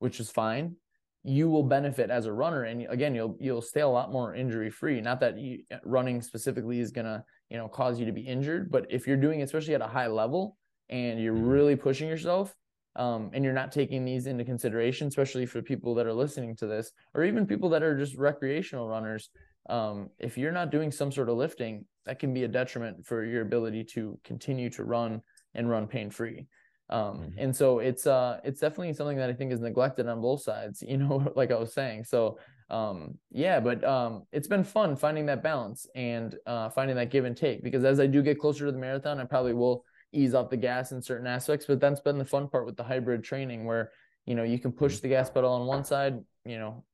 [0.00, 0.76] which is fine,
[1.24, 2.64] you will benefit as a runner.
[2.64, 5.00] And again, you'll you'll stay a lot more injury free.
[5.00, 8.86] Not that you, running specifically is gonna you know cause you to be injured, but
[8.90, 10.56] if you're doing, especially at a high level,
[10.88, 11.46] and you're mm-hmm.
[11.46, 12.54] really pushing yourself,
[12.96, 16.66] um, and you're not taking these into consideration, especially for people that are listening to
[16.66, 19.30] this, or even people that are just recreational runners.
[19.68, 23.24] Um, if you're not doing some sort of lifting, that can be a detriment for
[23.24, 25.22] your ability to continue to run
[25.54, 26.46] and run pain free.
[26.90, 27.38] Um, mm-hmm.
[27.38, 30.82] And so it's uh, it's definitely something that I think is neglected on both sides.
[30.92, 32.04] You know, like I was saying.
[32.04, 32.38] So
[32.68, 37.24] um, yeah, but um, it's been fun finding that balance and uh, finding that give
[37.24, 37.62] and take.
[37.62, 40.56] Because as I do get closer to the marathon, I probably will ease off the
[40.56, 41.66] gas in certain aspects.
[41.66, 43.90] But that's been the fun part with the hybrid training where,
[44.26, 46.84] you know, you can push the gas pedal on one side, you know,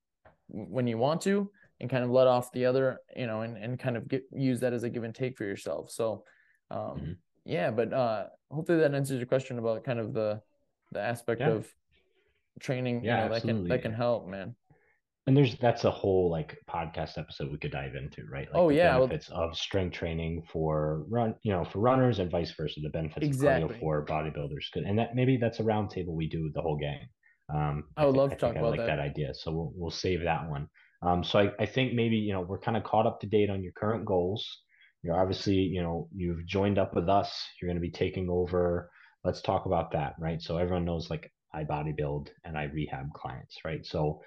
[0.48, 1.50] when you want to
[1.80, 4.60] and kind of let off the other, you know, and, and kind of get use
[4.60, 5.90] that as a give and take for yourself.
[5.90, 6.24] So
[6.70, 7.12] um mm-hmm.
[7.44, 10.40] yeah, but uh hopefully that answers your question about kind of the
[10.92, 11.50] the aspect yeah.
[11.50, 11.68] of
[12.60, 14.54] training, yeah, you know, that can that can help, man
[15.28, 18.70] and there's that's a whole like podcast episode we could dive into right like oh
[18.70, 22.80] yeah benefits well, of strength training for run you know for runners and vice versa
[22.80, 23.64] the benefits exactly.
[23.64, 26.78] of cardio for bodybuilders and that maybe that's a roundtable we do with the whole
[26.78, 27.06] gang
[27.52, 28.96] Um, I would I love to talk about I like that.
[28.96, 28.98] that.
[29.00, 29.34] idea.
[29.34, 30.68] So we'll we'll save that one.
[31.02, 33.50] Um, so I, I think maybe you know we're kind of caught up to date
[33.50, 34.46] on your current goals.
[35.02, 37.46] You're obviously you know you've joined up with us.
[37.60, 38.90] You're going to be taking over.
[39.24, 40.40] Let's talk about that, right?
[40.40, 43.84] So everyone knows like I bodybuild and I rehab clients, right?
[43.84, 44.20] So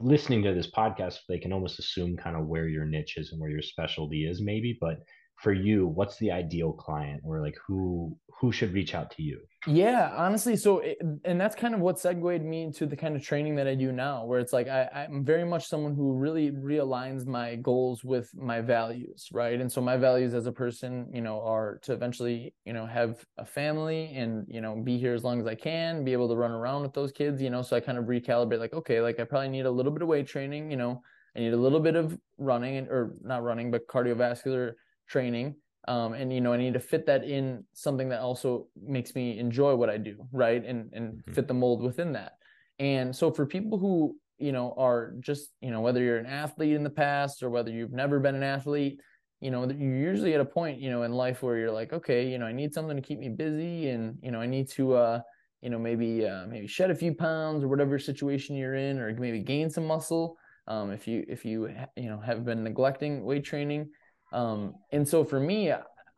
[0.00, 3.40] listening to this podcast, they can almost assume kind of where your niche is and
[3.40, 4.76] where your specialty is, maybe.
[4.80, 5.02] But
[5.42, 9.40] for you, what's the ideal client, or like who who should reach out to you?
[9.66, 13.22] Yeah, honestly, so it, and that's kind of what segued me into the kind of
[13.22, 16.52] training that I do now, where it's like I, I'm very much someone who really
[16.52, 19.60] realigns my goals with my values, right?
[19.60, 23.24] And so my values as a person, you know, are to eventually, you know, have
[23.36, 26.36] a family and you know be here as long as I can, be able to
[26.36, 27.62] run around with those kids, you know.
[27.62, 30.08] So I kind of recalibrate, like, okay, like I probably need a little bit of
[30.08, 31.02] weight training, you know,
[31.36, 34.74] I need a little bit of running or not running, but cardiovascular
[35.08, 35.54] training
[35.86, 39.38] um, and you know i need to fit that in something that also makes me
[39.38, 40.64] enjoy what i do right?
[40.64, 41.32] And and mm-hmm.
[41.32, 42.32] fit the mold within that.
[42.78, 46.74] And so for people who you know are just you know whether you're an athlete
[46.74, 49.00] in the past or whether you've never been an athlete
[49.40, 52.28] you know you're usually at a point you know in life where you're like okay
[52.28, 54.94] you know i need something to keep me busy and you know i need to
[54.94, 55.20] uh
[55.60, 59.12] you know maybe uh, maybe shed a few pounds or whatever situation you're in or
[59.14, 60.36] maybe gain some muscle.
[60.66, 63.90] Um, if you if you you know have been neglecting weight training
[64.32, 65.72] um, and so for me,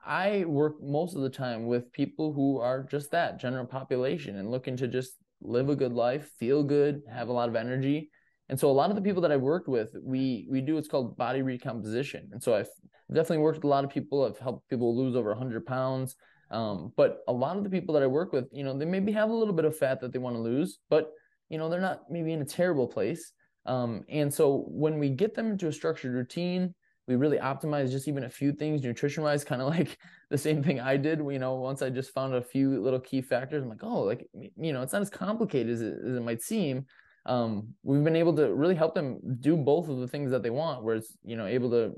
[0.04, 4.50] I work most of the time with people who are just that general population and
[4.50, 8.10] looking to just live a good life, feel good, have a lot of energy.
[8.48, 10.88] And so a lot of the people that I've worked with, we we do what's
[10.88, 12.28] called body recomposition.
[12.32, 12.68] And so I've
[13.08, 14.24] definitely worked with a lot of people.
[14.24, 16.16] I've helped people lose over 100 pounds.
[16.50, 19.12] Um, but a lot of the people that I work with, you know, they maybe
[19.12, 21.12] have a little bit of fat that they want to lose, but
[21.48, 23.32] you know, they're not maybe in a terrible place.
[23.66, 26.74] Um, and so when we get them into a structured routine,
[27.06, 29.98] we really optimized just even a few things nutrition wise, kind of like
[30.30, 31.18] the same thing I did.
[31.18, 34.26] You know, once I just found a few little key factors, I'm like, oh, like
[34.34, 36.86] you know, it's not as complicated as it, as it might seem.
[37.26, 40.50] Um, we've been able to really help them do both of the things that they
[40.50, 41.94] want, where it's you know able to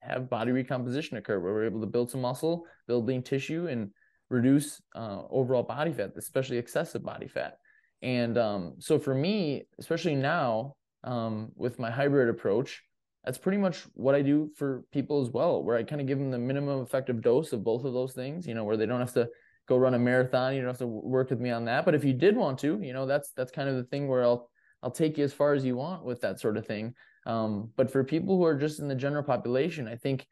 [0.00, 3.90] have body recomposition occur, where we're able to build some muscle, build lean tissue, and
[4.28, 7.58] reduce uh, overall body fat, especially excessive body fat.
[8.02, 12.82] And um, so for me, especially now um, with my hybrid approach,
[13.26, 16.18] that's pretty much what I do for people as well, where I kind of give
[16.18, 19.00] them the minimum effective dose of both of those things, you know, where they don't
[19.00, 19.28] have to
[19.68, 21.84] go run a marathon, you don't have to work with me on that.
[21.84, 24.22] But if you did want to, you know, that's that's kind of the thing where
[24.22, 24.48] I'll
[24.82, 26.94] I'll take you as far as you want with that sort of thing.
[27.26, 30.24] Um, but for people who are just in the general population, I think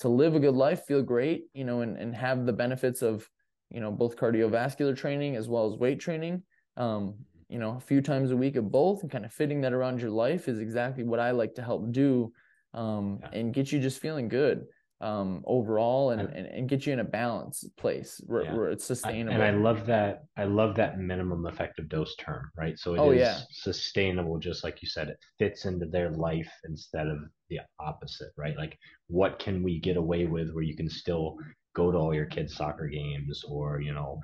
[0.00, 3.26] to live a good life, feel great, you know, and, and have the benefits of,
[3.70, 6.42] you know, both cardiovascular training as well as weight training,
[6.76, 7.14] um,
[7.52, 10.00] you know, a few times a week of both and kind of fitting that around
[10.00, 12.32] your life is exactly what I like to help do
[12.72, 13.38] um, yeah.
[13.38, 14.64] and get you just feeling good
[15.02, 18.54] um, overall and, and, and get you in a balanced place where, yeah.
[18.54, 19.42] where it's sustainable.
[19.42, 20.24] I, and I love that.
[20.38, 22.78] I love that minimum effective dose term, right?
[22.78, 23.38] So it oh, is yeah.
[23.50, 27.18] sustainable, just like you said, it fits into their life instead of
[27.50, 28.56] the opposite, right?
[28.56, 28.78] Like
[29.08, 31.36] what can we get away with where you can still
[31.74, 34.20] go to all your kids' soccer games or, you know,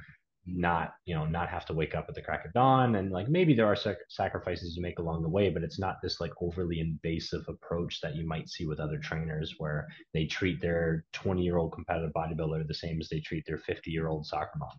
[0.54, 2.96] not you know not have to wake up at the crack of dawn.
[2.96, 5.96] And like maybe there are sac- sacrifices you make along the way but it's not
[6.02, 10.60] this like overly invasive approach that you might see with other trainers where they treat
[10.60, 14.26] their 20 year old competitive bodybuilder the same as they treat their 50 year old
[14.26, 14.70] soccer mom.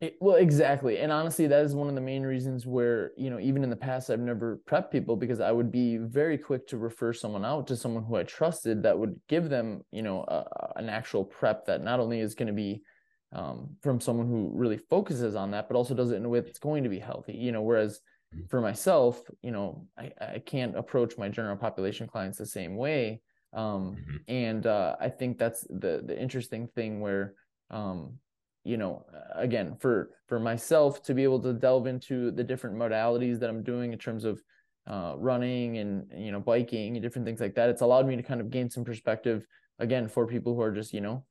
[0.00, 0.98] It, well exactly.
[0.98, 3.76] And honestly that is one of the main reasons where you know even in the
[3.76, 7.66] past i've never prepped people because i would be very quick to refer someone out
[7.66, 10.44] to someone who i trusted that would give them you know a,
[10.76, 12.80] an actual prep that not only is going to be
[13.32, 16.40] um, from someone who really focuses on that, but also does it in a way
[16.40, 17.34] that's going to be healthy.
[17.34, 18.00] You know, whereas
[18.34, 18.46] mm-hmm.
[18.48, 23.20] for myself, you know, I, I can't approach my general population clients the same way.
[23.52, 24.16] Um, mm-hmm.
[24.28, 27.34] And uh, I think that's the the interesting thing where,
[27.70, 28.14] um,
[28.64, 29.04] you know,
[29.34, 33.62] again, for for myself to be able to delve into the different modalities that I'm
[33.62, 34.42] doing in terms of
[34.86, 38.22] uh, running and you know biking and different things like that, it's allowed me to
[38.22, 39.46] kind of gain some perspective
[39.78, 41.24] again for people who are just you know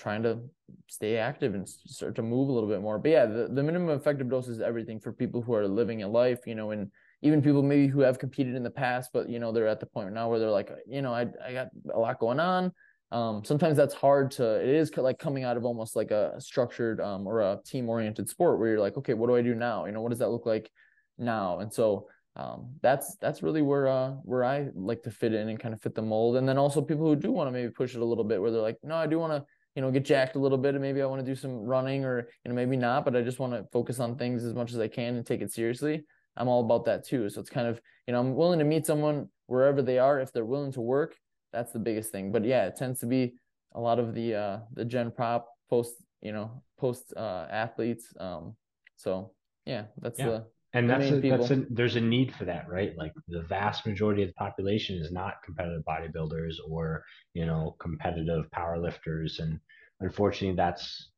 [0.00, 0.38] trying to
[0.86, 2.98] stay active and start to move a little bit more.
[2.98, 6.08] But yeah, the, the minimum effective dose is everything for people who are living a
[6.08, 6.90] life, you know, and
[7.22, 9.86] even people maybe who have competed in the past, but you know, they're at the
[9.86, 12.72] point now where they're like, you know, I, I got a lot going on.
[13.12, 17.00] Um, sometimes that's hard to, it is like coming out of almost like a structured
[17.00, 19.84] um, or a team oriented sport where you're like, okay, what do I do now?
[19.84, 20.70] You know, what does that look like
[21.18, 21.58] now?
[21.58, 25.58] And so um, that's that's really where uh, where I like to fit in and
[25.58, 26.36] kind of fit the mold.
[26.36, 28.52] And then also people who do want to maybe push it a little bit where
[28.52, 29.44] they're like, no, I do want to
[29.80, 32.04] you know, get jacked a little bit and maybe I want to do some running
[32.04, 34.72] or, you know, maybe not, but I just want to focus on things as much
[34.72, 36.04] as I can and take it seriously.
[36.36, 37.30] I'm all about that too.
[37.30, 40.34] So it's kind of, you know, I'm willing to meet someone wherever they are if
[40.34, 41.16] they're willing to work.
[41.54, 42.30] That's the biggest thing.
[42.30, 43.36] But yeah, it tends to be
[43.74, 48.12] a lot of the uh the gen pop post, you know, post uh athletes.
[48.20, 48.56] Um
[48.96, 49.32] so
[49.64, 50.26] yeah, that's yeah.
[50.26, 52.96] the and that's a, that's a there's a need for that right?
[52.96, 57.04] Like the vast majority of the population is not competitive bodybuilders or
[57.34, 59.40] you know competitive powerlifters.
[59.40, 59.58] And
[60.00, 61.10] unfortunately that's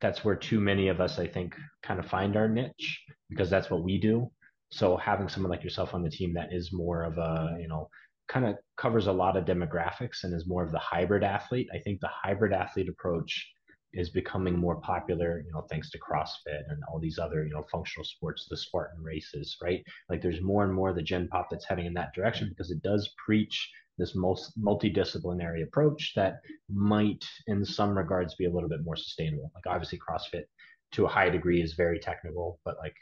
[0.00, 3.70] that's where too many of us i think kind of find our niche because that's
[3.70, 4.30] what we do.
[4.70, 7.88] So having someone like yourself on the team that is more of a you know
[8.28, 11.78] kind of covers a lot of demographics and is more of the hybrid athlete i
[11.78, 13.50] think the hybrid athlete approach
[13.94, 17.64] is becoming more popular, you know, thanks to CrossFit and all these other, you know,
[17.70, 19.84] functional sports, the Spartan races, right?
[20.08, 22.82] Like there's more and more the Gen Pop that's heading in that direction because it
[22.82, 26.40] does preach this most multidisciplinary approach that
[26.70, 29.50] might, in some regards, be a little bit more sustainable.
[29.54, 30.44] Like obviously CrossFit
[30.92, 32.94] to a high degree is very technical, but like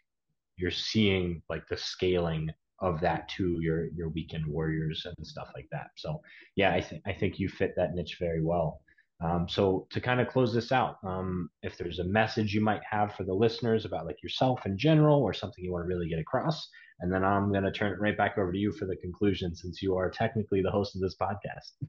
[0.56, 5.68] you're seeing like the scaling of that to your your weekend warriors and stuff like
[5.70, 5.88] that.
[5.96, 6.20] So
[6.56, 8.80] yeah, I think I think you fit that niche very well.
[9.22, 12.80] Um, so to kind of close this out, um, if there's a message you might
[12.88, 16.08] have for the listeners about like yourself in general or something you want to really
[16.08, 16.68] get across,
[17.00, 19.54] and then I'm going to turn it right back over to you for the conclusion
[19.54, 21.86] since you are technically the host of this podcast.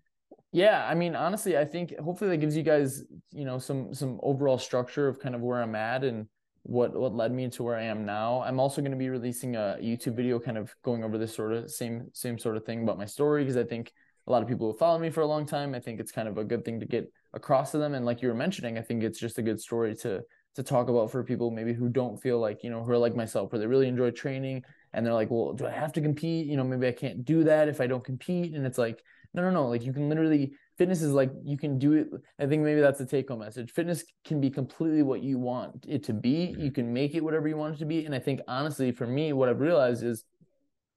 [0.53, 4.19] Yeah, I mean, honestly, I think hopefully that gives you guys, you know, some some
[4.21, 6.27] overall structure of kind of where I'm at and
[6.63, 8.41] what what led me to where I am now.
[8.41, 11.53] I'm also going to be releasing a YouTube video kind of going over this sort
[11.53, 13.93] of same same sort of thing about my story because I think
[14.27, 15.73] a lot of people who follow me for a long time.
[15.73, 17.93] I think it's kind of a good thing to get across to them.
[17.93, 20.21] And like you were mentioning, I think it's just a good story to
[20.55, 23.15] to talk about for people maybe who don't feel like, you know, who are like
[23.15, 24.61] myself, where they really enjoy training
[24.91, 26.47] and they're like, well, do I have to compete?
[26.47, 28.53] You know, maybe I can't do that if I don't compete.
[28.53, 29.01] And it's like,
[29.33, 29.67] no, no, no.
[29.67, 32.07] Like you can literally fitness is like you can do it.
[32.39, 33.71] I think maybe that's the take home message.
[33.71, 36.47] Fitness can be completely what you want it to be.
[36.47, 36.61] Mm-hmm.
[36.61, 38.05] You can make it whatever you want it to be.
[38.05, 40.25] And I think honestly, for me, what I've realized is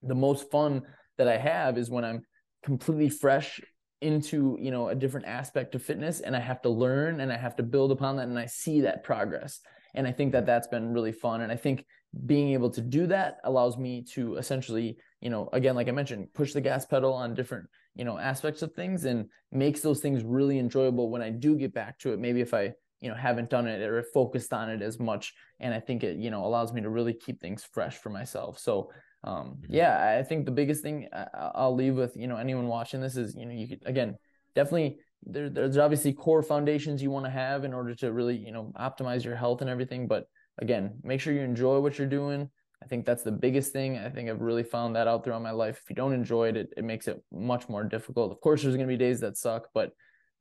[0.02, 0.82] the most fun
[1.16, 2.22] that I have is when I'm
[2.64, 3.60] completely fresh
[4.04, 7.36] into you know a different aspect of fitness and i have to learn and i
[7.36, 9.60] have to build upon that and i see that progress.
[9.96, 11.86] And i think that that's been really fun and i think
[12.26, 16.32] being able to do that allows me to essentially you know again like i mentioned
[16.34, 20.22] push the gas pedal on different you know aspects of things and makes those things
[20.22, 22.18] really enjoyable when i do get back to it.
[22.18, 25.74] Maybe if i you know haven't done it or focused on it as much and
[25.74, 28.58] i think it you know allows me to really keep things fresh for myself.
[28.58, 28.90] So
[29.24, 29.74] um, mm-hmm.
[29.74, 33.34] yeah, I think the biggest thing I'll leave with you know anyone watching this is
[33.34, 34.16] you know you could again
[34.54, 38.52] definitely there, there's obviously core foundations you want to have in order to really you
[38.52, 40.26] know optimize your health and everything, but
[40.58, 42.50] again make sure you enjoy what you're doing.
[42.82, 43.96] I think that's the biggest thing.
[43.96, 45.80] I think I've really found that out throughout my life.
[45.82, 48.30] If you don't enjoy it, it, it makes it much more difficult.
[48.30, 49.92] Of course, there's going to be days that suck, but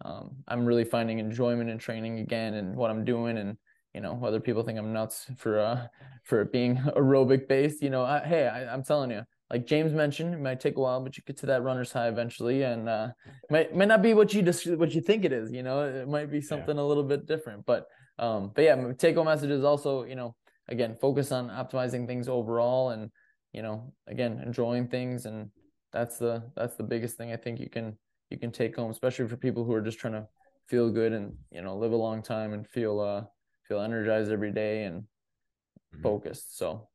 [0.04, 3.58] um, I'm really finding enjoyment in training again and what I'm doing and
[3.94, 5.88] you know whether people think i'm nuts for uh
[6.24, 9.94] for it being aerobic based you know I, hey I, i'm telling you like james
[9.94, 12.90] mentioned it might take a while but you get to that runner's high eventually and
[12.90, 13.10] uh
[13.50, 16.08] might might not be what you just what you think it is you know it
[16.08, 16.84] might be something yeah.
[16.84, 17.88] a little bit different but
[18.20, 20.36] um but yeah take home message is also you know
[20.68, 23.12] again focus on optimizing things overall and
[23.52, 25.50] you know again enjoying things and
[25.92, 27.98] that's the that's the biggest thing i think you can
[28.30, 30.26] you can take home especially for people who are just trying to
[30.68, 33.24] feel good and you know live a long time and feel uh
[33.74, 36.02] feel energized every day and mm-hmm.
[36.04, 36.58] focused.
[36.58, 36.88] So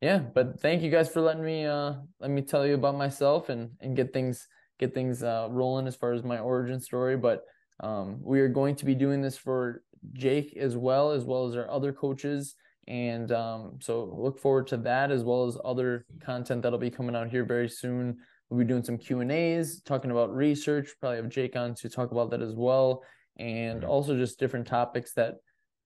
[0.00, 3.48] yeah, but thank you guys for letting me uh let me tell you about myself
[3.48, 4.46] and and get things
[4.78, 7.16] get things uh rolling as far as my origin story.
[7.16, 7.44] But
[7.80, 11.56] um we are going to be doing this for Jake as well, as well as
[11.56, 12.54] our other coaches.
[12.88, 17.16] And um, so look forward to that as well as other content that'll be coming
[17.16, 18.18] out here very soon.
[18.48, 20.94] We'll be doing some Q and A's, talking about research.
[21.00, 23.02] Probably have Jake on to talk about that as well,
[23.38, 23.90] and mm-hmm.
[23.90, 25.34] also just different topics that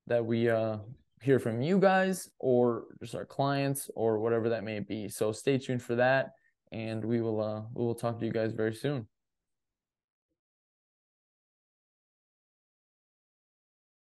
[0.06, 0.78] that we uh,
[1.22, 5.08] hear from you guys or just our clients or whatever that may be.
[5.08, 6.32] So stay tuned for that,
[6.72, 9.06] and we will uh, we will talk to you guys very soon.